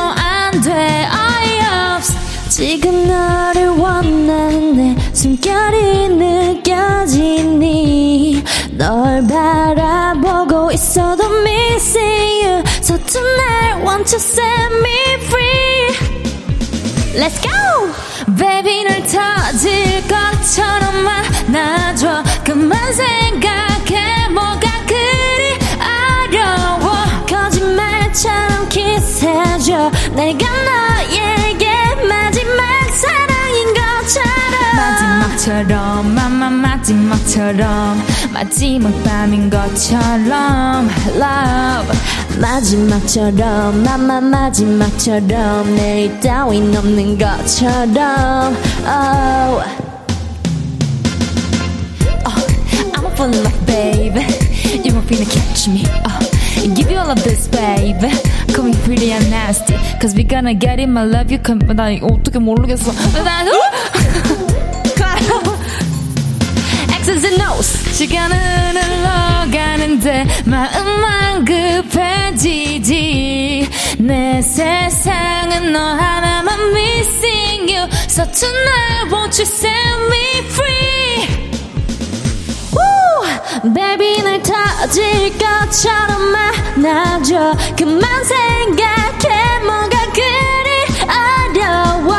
[2.57, 3.35] 안돼 어이없어 지금 너
[5.13, 6.09] 숨결이
[6.63, 7.63] 느껴지니
[8.71, 15.95] 널 바라보고 있어도 missing you So tonight won't you set me free
[17.17, 17.49] Let's go!
[18.37, 23.64] Baby 널 터질 것처럼 안아줘 그만 생각
[35.44, 37.98] 마지막처럼 맘마 마지막처럼
[38.32, 41.98] 마지막 밤인 것처럼 Love
[42.40, 49.62] 마지막처럼 맘마 마지막처럼 내일 따윈 없는 것처럼 Oh
[52.94, 54.20] I'm a full of love, baby.
[54.82, 55.84] You won't finna catch me.
[56.04, 56.20] Uh,
[56.74, 58.10] give you all of this, baby.
[58.54, 59.74] Call me pretty and nasty.
[60.00, 61.30] Cause we gonna get it, my love.
[61.30, 62.92] You come, 나 이거 어떻게 모르겠어.
[63.24, 63.44] 나,
[67.15, 67.69] X's and O's.
[67.97, 68.35] 시간은
[68.75, 72.89] 흘러가는데 마음만 급해지지.
[73.99, 77.87] 내 세상은 너 하나만 missing you.
[78.09, 79.71] So tonight won't you set
[80.09, 81.27] me free?
[82.73, 83.23] Woo!
[83.73, 92.13] Baby 날 터질 것처럼 안아줘 그만 생각해 뭐가 그리 어려워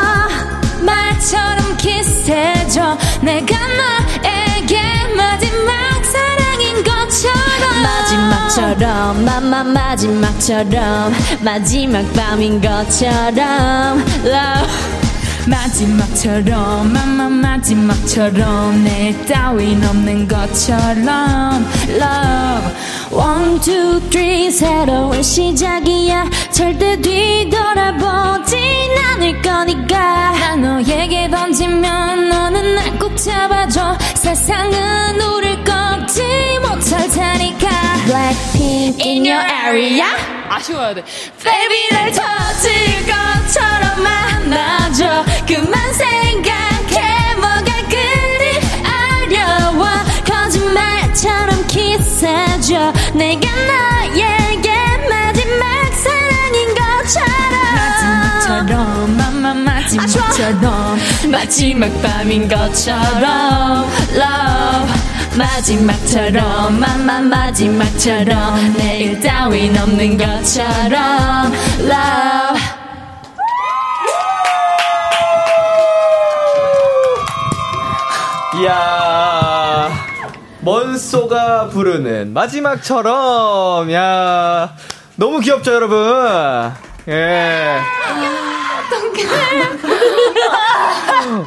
[0.81, 3.96] 말처럼 키스해줘 내가 너
[8.57, 14.67] 마지막처럼 맘마 마지막처럼 마지막 밤인 것처럼 Love.
[15.45, 22.71] 마지막처럼 맘마 마지막처럼 내 따윈 없는 것처럼 Love.
[23.11, 26.25] One, two, three 새로운 시작이야.
[26.51, 28.57] 절대 뒤돌아보진
[29.13, 30.31] 않을 거니까.
[30.31, 33.95] 난 너에게 던지면 너는 날 꼭 잡아줘.
[34.15, 36.23] 세상은 우릴 꺾지
[36.61, 40.07] 못할 테니까 Blackpink in your area.
[40.49, 41.03] 아쉬워야 돼.
[41.43, 42.71] Baby 날 터질
[43.05, 45.25] 것처럼 안아줘.
[45.45, 49.89] 그만 생각해 뭐가 그리 어려워.
[50.23, 52.93] 거짓말처럼 키스해줘.
[53.13, 54.71] 내가 너에게
[55.09, 57.75] 마지막 사랑인 것처럼.
[57.75, 60.99] 마지막처럼 마지막처럼.
[61.29, 63.91] 마지막 밤인 것처럼.
[64.13, 65.06] Love
[65.37, 72.77] 마지막처럼 맘마 마지막처럼 내일 따윈 없는 것처럼 Love
[78.59, 79.91] 이야,
[80.61, 84.73] 먼소가 부르는 마지막처럼, 야,
[85.15, 86.73] 너무 귀엽죠, 여러분?
[87.07, 87.79] 예.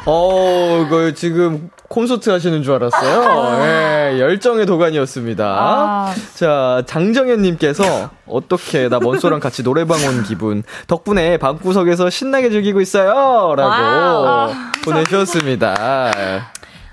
[0.05, 3.63] 어, 그 지금 콘서트 하시는 줄 알았어요.
[3.65, 5.45] 예, 열정의 도가니였습니다.
[5.45, 6.13] 아.
[6.35, 13.55] 자, 장정현님께서 어떡해 나 먼소랑 같이 노래방 온 기분 덕분에 방구석에서 신나게 즐기고 있어요.
[13.55, 14.51] 라고 와우.
[14.83, 16.21] 보내주셨습니다.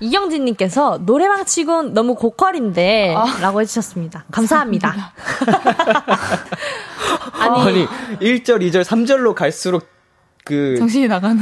[0.01, 4.25] 이경진님께서 노래방 치곤 너무 고퀄인데 라고 해주셨습니다.
[4.31, 4.95] 감사합니다.
[7.39, 7.87] 아니, 아니,
[8.19, 9.87] 1절, 2절, 3절로 갈수록
[10.49, 11.37] 그 정신이 나가는.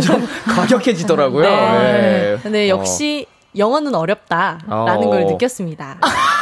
[0.00, 1.42] 점점 과격해지더라고요.
[1.42, 2.32] 네.
[2.34, 2.38] 예.
[2.40, 3.26] 근데 역시
[3.56, 5.10] 영어는 어렵다라는 어.
[5.10, 5.98] 걸 느꼈습니다.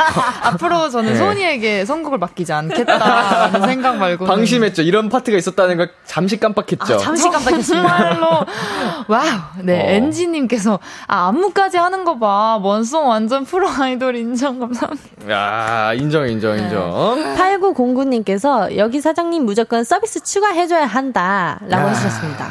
[0.42, 1.18] 앞으로 저는 네.
[1.18, 4.24] 소니에게 선곡을 맡기지 않겠다라는 생각 말고.
[4.24, 4.82] 어, 방심했죠.
[4.82, 6.94] 이런 파트가 있었다는 걸 잠시 깜빡했죠.
[6.94, 7.88] 아, 잠시 깜빡했습니다.
[7.88, 8.44] 정말로
[9.08, 9.24] 와우
[9.62, 9.90] 네 어.
[9.90, 16.58] 엔지님께서 아 안무까지 하는 거 봐 원송 완전 프로 아이돌 인정 감사합니다 야, 인정, 인정,
[16.58, 17.34] 인정.
[17.36, 21.88] 8909 님께서 여기 사장님 무조건 서비스 추가해 줘야 한다 라고 야.
[21.90, 22.46] 해주셨습니다.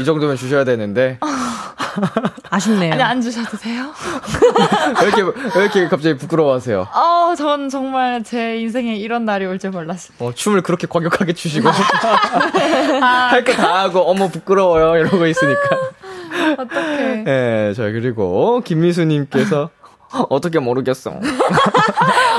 [0.00, 1.18] 이 정도면 주셔야 되는데.
[2.50, 2.92] 아쉽네요.
[2.92, 3.86] 아니 안 주셔도 돼요
[5.02, 5.22] 왜 이렇게,
[5.56, 6.86] 왜 이렇게 갑자기 부끄러워하세요?
[6.92, 11.68] 어전 정말 제 인생에 이런 날이 올 줄 몰랐습니다 어, 춤을 그렇게 과격하게 추시고.
[11.70, 14.96] 할 거 다 하고, 어머, 부끄러워요.
[15.00, 15.60] 이러고 있으니까.
[16.58, 19.70] 어떡해 예, 자, 그리고, 김미수 님께서,
[20.28, 21.12] 어떻게 모르겠어.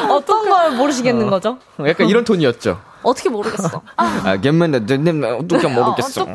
[0.09, 1.57] 어떤 걸 모르시겠는 거죠?
[1.87, 2.81] 약간 이런 톤이었죠.
[3.03, 3.81] 어떻게 모르겠어.
[3.97, 6.25] 아, 걔만, 내, 내, 어떻게 모르겠어.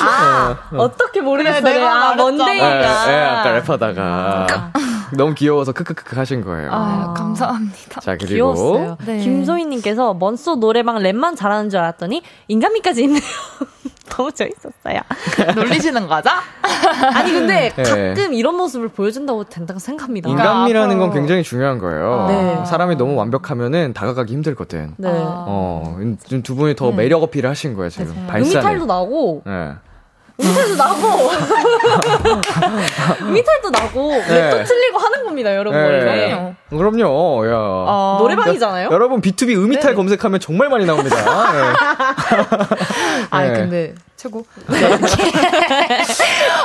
[0.00, 1.60] 아, 어떻게 모르겠어.
[1.60, 2.12] 내가 아, 말했잖아.
[2.12, 3.12] 예, 먼데이가.
[3.12, 4.70] 예, 아까 랩하다가.
[5.16, 6.70] 너무 귀여워서 크크크 하신 거예요.
[6.72, 8.28] 아 감사합니다 자, 그리고.
[8.54, 8.96] 귀여웠어요.
[9.06, 9.18] 네.
[9.18, 13.20] 김소희님께서 먼소 노래방 랩만 잘하는 줄 알았더니 인간미까지 있네요.
[14.10, 15.00] 너무 재밌었어요.
[15.54, 16.30] 놀리시는 거죠?
[17.14, 17.82] 아니 근데 네.
[18.14, 20.28] 가끔 이런 모습을 보여준다고 된다고 생각합니다.
[20.30, 22.26] 인간미라는 건 앞으로- 굉장히 중요한 거예요.
[22.28, 22.64] 네.
[22.66, 24.94] 사람이 너무 완벽하면은 다가가기 힘들거든.
[24.96, 25.08] 네.
[25.12, 28.14] 어, 지금 두 분이 더 매력 어필을 하신 거예요, 지금.
[28.26, 28.42] 발산을.
[28.56, 29.74] 음이탈도 나고 예.
[30.40, 31.30] 음이탈도 나고
[33.26, 34.50] 음이탈도 나고 네.
[34.50, 35.80] 랩도 틀리고 하는 겁니다, 여러분.
[35.80, 36.56] 네.
[36.70, 37.46] 그럼요.
[37.48, 37.54] 야.
[37.56, 38.90] 어, 노래방이잖아요.
[38.92, 39.96] 여러분 B2B 음이탈 네.
[39.96, 41.16] 검색하면 정말 많이 나옵니다.
[43.32, 43.48] 네.
[43.48, 43.52] 네.
[43.60, 44.46] 근데, 최고.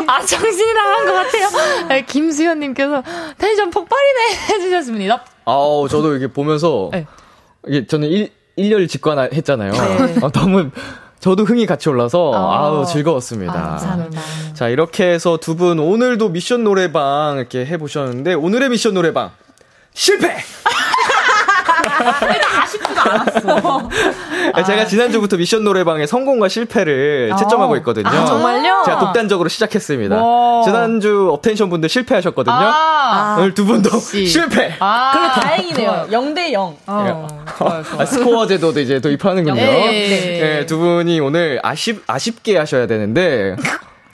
[0.07, 1.87] 아, 정신이 나간 것 같아요.
[1.87, 3.03] 네, 김수현님께서
[3.39, 5.23] 텐션 폭발이네 해주셨습니다.
[5.45, 7.05] 아우 저도 이게 보면서 네.
[7.67, 9.71] 이게 저는 일, 일렬 직관했잖아요.
[9.71, 10.15] 네.
[10.21, 10.69] 아, 너무
[11.23, 12.51] 저도 흥이 같이 올라서 어.
[12.51, 13.53] 아우 즐거웠습니다.
[13.53, 14.21] 아, 감사합니다.
[14.53, 19.31] 자 이렇게 해서 두 분 오늘도 미션 노래방 이렇게 해보셨는데 오늘의 미션 노래방
[19.93, 20.35] 실패.
[21.95, 22.65] 아,
[24.65, 28.07] 제가 지난주부터 미션 노래방의 성공과 실패를 채점하고 있거든요.
[28.07, 28.83] 아, 정말요?
[28.85, 30.15] 제가 독단적으로 시작했습니다.
[30.23, 30.63] 와.
[30.63, 32.55] 지난주 업텐션 분들 실패하셨거든요.
[32.55, 34.25] 아, 오늘 두 분도 역시.
[34.25, 34.75] 실패.
[34.79, 36.07] 아, 그럼 다행이네요.
[36.11, 36.75] 0대 0.
[36.87, 37.27] 어,
[37.57, 38.01] 좋아요, 좋아요.
[38.01, 39.55] 아, 스코어 제도도 이제 도입하는군요.
[39.55, 40.39] 네.
[40.41, 43.55] 네, 두 분이 오늘 아쉽, 아쉽게 하셔야 되는데,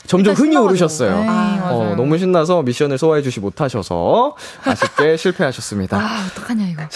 [0.08, 1.20] 점점 흥이 오르셨어요.
[1.20, 1.92] 네, 맞아요.
[1.92, 4.36] 어, 너무 신나서 미션을 소화해주지 못하셔서
[4.66, 5.98] 아쉽게 실패하셨습니다.
[5.98, 6.82] 아, 어떡하냐, 이거.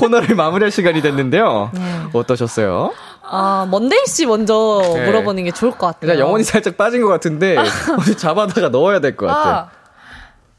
[0.00, 1.70] 코너를 마무리할 시간이 됐는데요.
[2.12, 2.92] 어떠셨어요?
[3.22, 5.04] 아, 먼데이 씨 먼저 네.
[5.06, 5.98] 물어보는 게 좋을 것 같아요.
[6.10, 7.56] 일단 영혼이 살짝 빠진 것 같은데,
[7.98, 9.68] 어디 잡아다가 넣어야 될 것 같아요.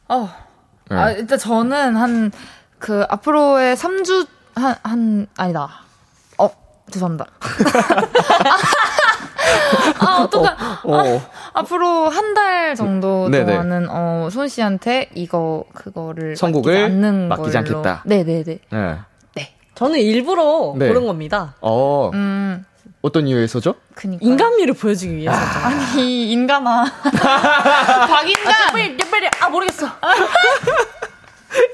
[0.08, 0.30] 아, 어.
[0.90, 0.96] 네.
[0.98, 2.32] 아, 일단 저는 한,
[2.80, 5.70] 그, 앞으로의 3주, 한, 한, 아니다.
[6.38, 6.50] 어,
[6.92, 7.26] 죄송합니다.
[10.00, 11.22] 아, 어떡하, 어,
[11.54, 13.52] 앞으로 한 달 정도 네네.
[13.52, 16.36] 동안은, 어, 손 씨한테 이거, 그거를.
[16.38, 17.60] 선곡을 맡기지 않는 맡기지 걸로.
[17.80, 18.04] 않겠다.
[18.06, 18.60] 네네네.
[18.70, 19.00] 네.
[19.76, 20.88] 저는 일부러 네.
[20.88, 21.56] 고른 겁니다.
[21.62, 22.66] 어, 음,
[23.02, 23.76] 어떤 이유에서죠?
[23.96, 24.26] 그니까.
[24.26, 25.60] 인간미를 보여주기 위해서죠.
[25.60, 26.86] 아니, 인간아.
[28.08, 28.54] 박인간!
[29.40, 29.88] 아, 모르겠어.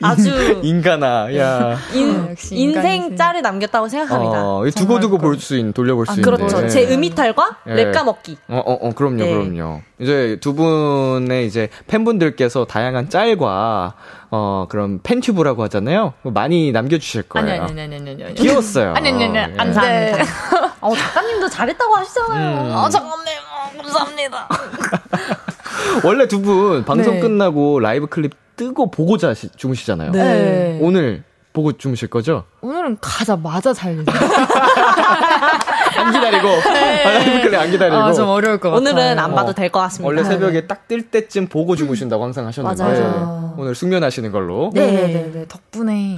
[0.01, 1.78] 아주 인간아, 야.
[1.93, 3.15] 인, 역시 인생.
[3.15, 4.43] 짤을 남겼다고 생각합니다.
[4.45, 6.23] 어, 이 두고두고 볼 수 있는, 돌려볼 수 있는.
[6.23, 6.67] 그렇죠.
[6.67, 7.75] 제 음이탈과 네.
[7.75, 8.38] 랩 까먹기.
[8.47, 9.30] 어, 어, 어, 그럼요, 네.
[9.34, 9.82] 그럼요.
[9.99, 13.93] 이제 두 분의 이제 팬분들께서 다양한 짤과,
[14.32, 16.13] 어, 그런 팬튜브라고 하잖아요.
[16.23, 17.63] 많이 남겨주실 거예요.
[17.63, 18.34] 아니, 아니, 아니, 아니, 아니.
[18.36, 18.93] 귀여웠어요.
[18.95, 19.53] 아니, 아니, 아니, 예.
[19.57, 20.13] 안 돼.
[20.82, 22.61] 어, 작가님도 잘했다고 하시잖아요.
[22.67, 22.71] 음.
[22.75, 23.32] 아, 잠깐만요.
[23.78, 24.47] 감사합니다.
[26.03, 27.19] 원래 두 분 방송 네.
[27.21, 30.12] 끝나고 라이브 클립 뜨고 보고 자시, 주무시잖아요.
[30.12, 30.80] 네.
[30.82, 32.43] 오늘 보고 주무실 거죠?
[32.62, 34.12] 오늘은 가자마자 잘리죠.
[35.97, 36.47] 안 기다리고.
[36.47, 37.97] 아, 라이브 클립 안 기다리고.
[37.97, 38.80] 아, 좀 어려울 것 같아요.
[38.82, 39.53] 오늘은 안 봐도 어.
[39.53, 40.05] 될것 같습니다.
[40.08, 42.82] 원래 새벽에 딱 뜰 때쯤 보고 주무신다고 항상 하셨는데.
[42.82, 43.55] 맞아요.
[43.58, 44.72] 오늘 숙면하시는 걸로.
[44.74, 45.45] 네 네 네.
[45.47, 46.16] 덕분에.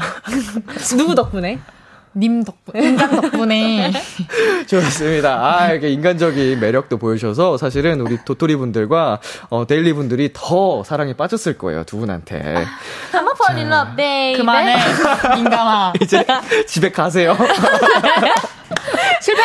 [0.98, 1.60] 누구 덕분에?
[2.16, 2.84] 님 덕분에.
[2.88, 3.92] 인간 덕분에.
[4.68, 5.36] 좋습니다.
[5.46, 11.58] 아, 이렇게 인간적인 매력도 보여주셔서 사실은 우리 도토리 분들과 어, 데일리 분들이 더 사랑에 빠졌을
[11.58, 12.40] 거예요, 두 분한테.
[12.40, 14.38] I'm a fall in love, baby.
[14.38, 14.76] 그만해.
[15.38, 15.94] 인간아.
[16.02, 16.26] 이제
[16.68, 17.38] 집에 가세요.
[19.22, 19.42] 실패!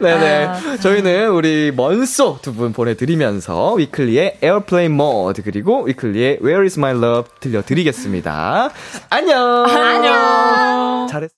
[0.00, 0.78] 네네.
[0.80, 7.30] 저희는 우리 먼소 두 분 보내드리면서 위클리의 Airplane Mode 그리고 위클리의 Where is my love
[7.40, 8.70] 들려드리겠습니다.
[9.10, 9.64] 안녕!
[9.66, 11.06] 안녕!
[11.08, 11.37] 잘했어.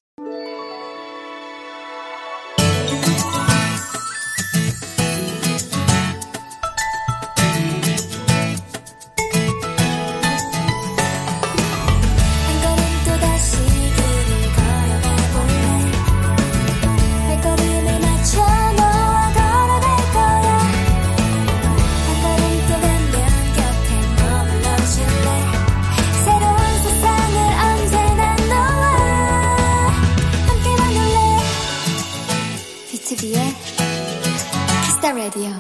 [35.21, 35.51] Radio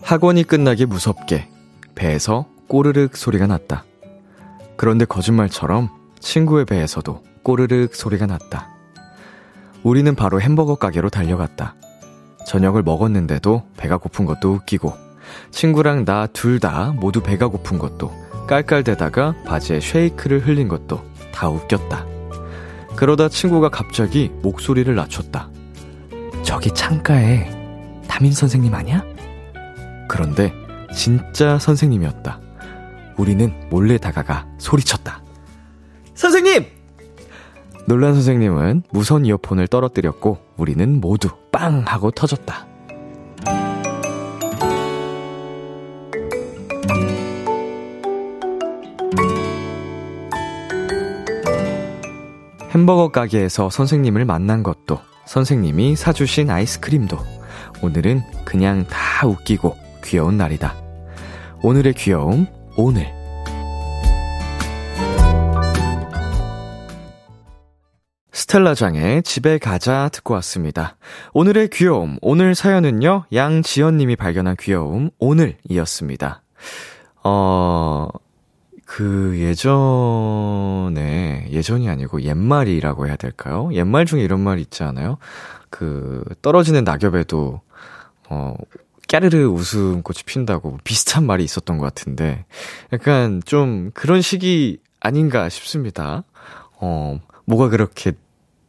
[0.00, 1.50] 학원이 끝나기 무섭게
[1.94, 3.84] 배에서 꼬르륵 소리가 났다.
[4.78, 8.70] 그런데 거짓말처럼 친구의 배에서도 꼬르륵 소리가 났다.
[9.82, 11.74] 우리는 바로 햄버거 가게로 달려갔다.
[12.46, 15.03] 저녁을 먹었는데도 배가 고픈 것도 웃기고
[15.50, 18.12] 친구랑 나 둘 다 모두 배가 고픈 것도
[18.46, 22.06] 깔깔대다가 바지에 쉐이크를 흘린 것도 다 웃겼다.
[22.96, 25.48] 그러다 친구가 갑자기 목소리를 낮췄다.
[26.42, 27.48] 저기 창가에
[28.06, 29.02] 담임 선생님 아니야?
[30.08, 30.52] 그런데
[30.94, 32.40] 진짜 선생님이었다.
[33.16, 35.22] 우리는 몰래 다가가 소리쳤다.
[36.14, 36.66] 선생님!
[37.86, 42.66] 놀란 선생님은 무선 이어폰을 떨어뜨렸고 우리는 모두 빵 하고 터졌다.
[52.74, 57.16] 햄버거 가게에서 선생님을 만난 것도 선생님이 사주신 아이스크림도
[57.82, 60.74] 오늘은 그냥 다 웃기고 귀여운 날이다.
[61.62, 63.06] 오늘의 귀여움 오늘.
[68.32, 70.96] 스텔라장의 집에 가자 듣고 왔습니다.
[71.32, 76.42] 오늘의 귀여움, 오늘 사연은요, 양지연님이 발견한 귀여움, 오늘이었습니다.
[77.22, 78.08] 어,
[78.84, 80.98] 그 예전에,
[81.50, 83.70] 예전이 아니고 옛말이라고 해야 될까요?
[83.72, 85.18] 옛말 중에 이런 말 있지 않아요?
[85.70, 87.60] 그, 떨어지는 낙엽에도,
[88.28, 88.54] 어,
[89.08, 92.44] 까르르 웃음꽃이 핀다고 비슷한 말이 있었던 것 같은데,
[92.92, 96.24] 약간 좀 그런 시기 아닌가 싶습니다.
[96.80, 98.12] 어, 뭐가 그렇게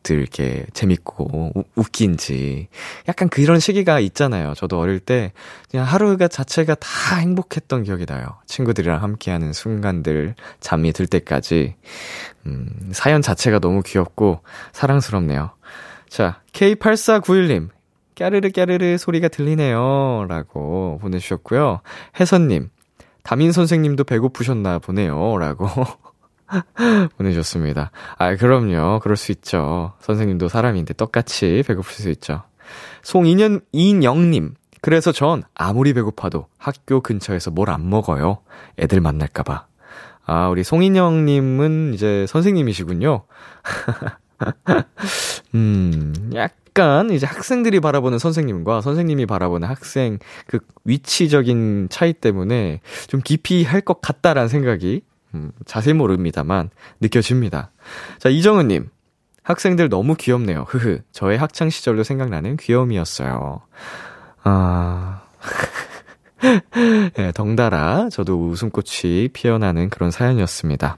[0.06, 2.68] 들 이렇게 재밌고 우- 웃긴지
[3.10, 4.54] 약간 그런 시기가 있잖아요.
[4.56, 5.34] 저도 어릴 때
[5.70, 8.26] 그냥 하루가 자체가 다 행복했던 기억이 나요.
[8.46, 11.76] 친구들이랑 함께하는 순간들 잠이 들 때까지
[12.46, 14.42] 음, 사연 자체가 너무 귀엽고
[14.72, 15.52] 사랑스럽네요.
[16.08, 17.70] 자, K8491님.
[18.18, 20.28] 까르르 까르르 소리가 들리네요.
[20.30, 21.82] 라고 보내주셨고요.
[22.20, 22.70] 혜선님.
[23.24, 25.38] 담임 선생님도 배고프셨나 보네요.
[25.40, 25.68] 라고
[27.18, 27.92] 보내주셨습니다.
[28.18, 29.00] 아, 그럼요.
[29.00, 29.94] 그럴 수 있죠.
[30.00, 32.44] 선생님도 사람인데 똑같이 배고플 수 있죠.
[33.04, 34.56] 송인연, 인영님.
[34.82, 38.40] 그래서 전 아무리 배고파도 학교 근처에서 뭘 안 먹어요.
[38.80, 39.66] 애들 만날까봐.
[40.28, 43.24] 아, 우리 송인영님은 이제 선생님이시군요.
[45.56, 53.64] 음, 약간 이제 학생들이 바라보는 선생님과 선생님이 바라보는 학생 그 위치적인 차이 때문에 좀 깊이
[53.64, 55.02] 할 것 같다라는 생각이
[55.36, 56.70] 음, 자세히 모릅니다만
[57.02, 57.72] 느껴집니다.
[58.20, 58.90] 자, 이정은님.
[59.44, 60.66] 학생들 너무 귀엽네요.
[60.68, 61.02] 흐흐.
[61.12, 63.62] 저의 학창 시절로 생각나는 귀여움이었어요.
[64.44, 65.22] 아.
[67.20, 70.98] 예, 덩달아 저도 웃음꽃이 피어나는 그런 사연이었습니다.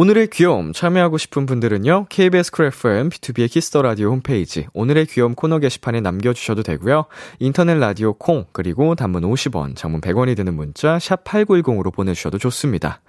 [0.00, 2.06] 오늘의 귀여움 참여하고 싶은 분들은요.
[2.08, 7.06] KBS 쿨 FM 비투비의 키스 더 라디오 홈페이지 오늘의 귀여움 코너 게시판에 남겨 주셔도 되고요.
[7.40, 13.00] 인터넷 라디오 콩 그리고 단문 50원, 장문 100원이 드는 문자 샵 8910으로 보내 주셔도 좋습니다.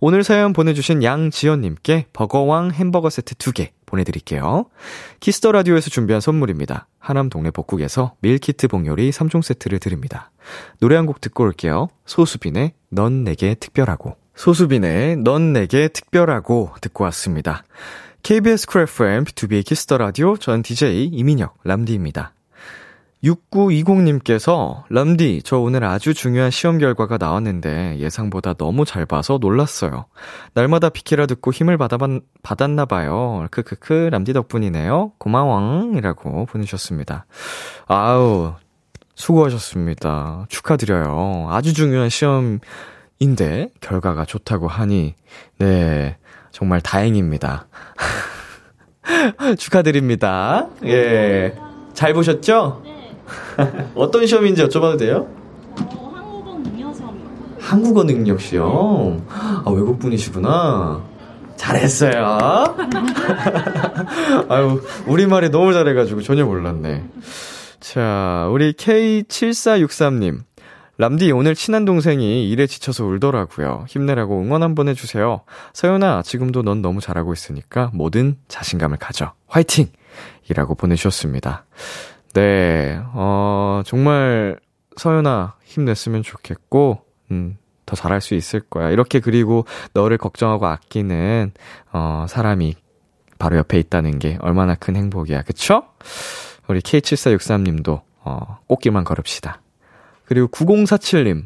[0.00, 4.64] 오늘 사연 보내 주신 양지연 님께 버거왕 햄버거 세트 2개 보내 드릴게요.
[5.20, 6.88] 키스 더 라디오에서 준비한 선물입니다.
[6.98, 10.32] 하남 동네 복국에서 밀키트 복요리 3종 세트를 드립니다.
[10.80, 11.86] 노래 한 곡 듣고 올게요.
[12.04, 17.64] 소수빈의 넌 내게 특별하고 소수빈의 넌 내게 특별하고 듣고 왔습니다.
[18.22, 22.32] KBS 쿨 FM 비투비의 키스 더 라디오 전 DJ 이민혁 람디입니다.
[23.24, 30.06] 6920님께서 람디 저 오늘 아주 중요한 시험 결과가 나왔는데 예상보다 너무 잘 봐서 놀랐어요.
[30.54, 31.98] 날마다 비키라 듣고 힘을 받아
[32.42, 33.46] 받았나 봐요.
[33.50, 35.12] 크크크 람디 덕분이네요.
[35.18, 37.26] 고마워이라고 보내주셨습니다.
[37.86, 38.54] 아우
[39.14, 40.46] 수고하셨습니다.
[40.48, 41.46] 축하드려요.
[41.50, 42.58] 아주 중요한 시험
[43.22, 45.14] 인데 결과가 좋다고 하니
[45.58, 46.16] 네
[46.50, 47.68] 정말 다행입니다.
[49.58, 50.66] 축하드립니다.
[50.84, 51.54] 예.
[51.94, 52.82] 잘 보셨죠?
[53.94, 55.28] 어떤 시험인지 여쭤봐도 돼요?
[55.76, 57.26] 한국어 능력 시험이요.
[57.60, 59.24] 한국어 능력 시험?
[59.28, 61.02] 아, 외국분이시구나.
[61.56, 62.74] 잘했어요.
[64.48, 67.04] 아유, 우리말에 너무 잘해가지고 전혀 몰랐네.
[67.78, 70.40] 자, 우리 K7463님.
[70.98, 73.86] 람디, 오늘 친한 동생이 일에 지쳐서 울더라고요.
[73.88, 75.42] 힘내라고 응원 한번 해주세요.
[75.72, 79.32] 서연아, 지금도 넌 너무 잘하고 있으니까 뭐든 자신감을 가져.
[79.48, 79.88] 화이팅!
[80.50, 81.64] 이라고 보내주셨습니다.
[82.34, 84.58] 네, 어, 정말
[84.96, 88.90] 서연아, 힘냈으면 좋겠고, 음, 더 잘할 수 있을 거야.
[88.90, 89.64] 이렇게 그리고
[89.94, 91.52] 너를 걱정하고 아끼는,
[91.92, 92.74] 어, 사람이
[93.38, 95.42] 바로 옆에 있다는 게 얼마나 큰 행복이야.
[95.42, 95.84] 그쵸?
[96.68, 99.61] 우리 K7463님도, 어, 꽃길만 걸읍시다.
[100.32, 101.44] 그리고 9047님.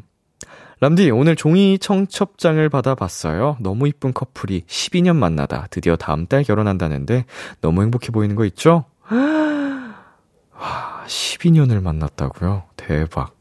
[0.79, 3.57] 람디, 오늘 종이 청첩장을 받아봤어요.
[3.59, 7.25] 너무 이쁜 커플이 12년 만나다 드디어 다음 달 결혼한다는데
[7.59, 8.85] 너무 행복해 보이는 거 있죠?
[9.11, 12.63] 와, 12년을 만났다고요?
[12.77, 13.35] 대박.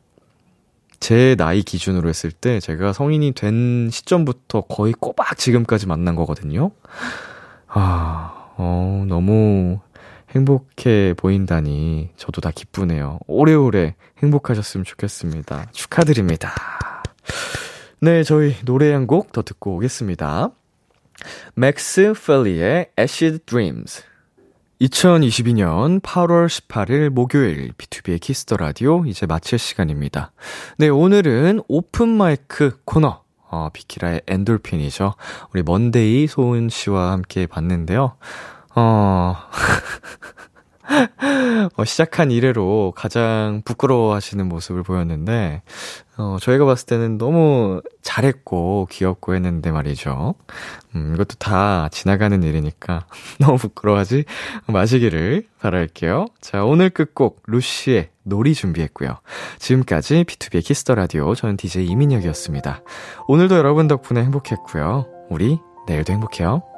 [0.98, 6.72] 제 나이 기준으로 했을 때 제가 성인이 된 시점부터 거의 꼬박 지금까지 만난 거거든요.
[7.68, 9.78] 아, 어, 너무
[10.34, 13.18] 행복해 보인다니 저도 다 기쁘네요.
[13.26, 15.66] 오래오래 행복하셨으면 좋겠습니다.
[15.72, 16.52] 축하드립니다.
[18.00, 20.50] 네, 저희 노래 한 곡 더 듣고 오겠습니다.
[21.54, 24.02] 맥스 펠리의 Acid Dreams.
[24.80, 30.32] 2022년 8월 18일 목요일 비투비의 키스 더 라디오 이제 마칠 시간입니다.
[30.76, 33.22] 네, 오늘은 오픈 마이크 코너.
[33.48, 35.14] 어, 비키라의 엔돌핀이죠.
[35.54, 38.16] 우리 먼데이 소은 씨와 함께 봤는데요.
[38.76, 39.34] 어,
[41.76, 45.62] 어, 시작한 이래로 가장 부끄러워하시는 모습을 보였는데,
[46.18, 50.34] 어, 저희가 봤을 때는 너무 잘했고, 귀엽고 했는데 말이죠.
[50.94, 53.06] 음, 이것도 다 지나가는 일이니까
[53.40, 54.24] 너무 부끄러워하지
[54.66, 56.26] 마시기를 바랄게요.
[56.40, 59.16] 자, 오늘 끝곡 루시의 놀이 준비했고요.
[59.58, 62.82] 지금까지 비투비의 키스 더 라디오 저는 DJ 이민혁이었습니다.
[63.26, 65.06] 오늘도 여러분 덕분에 행복했고요.
[65.30, 66.75] 우리 내일도 행복해요.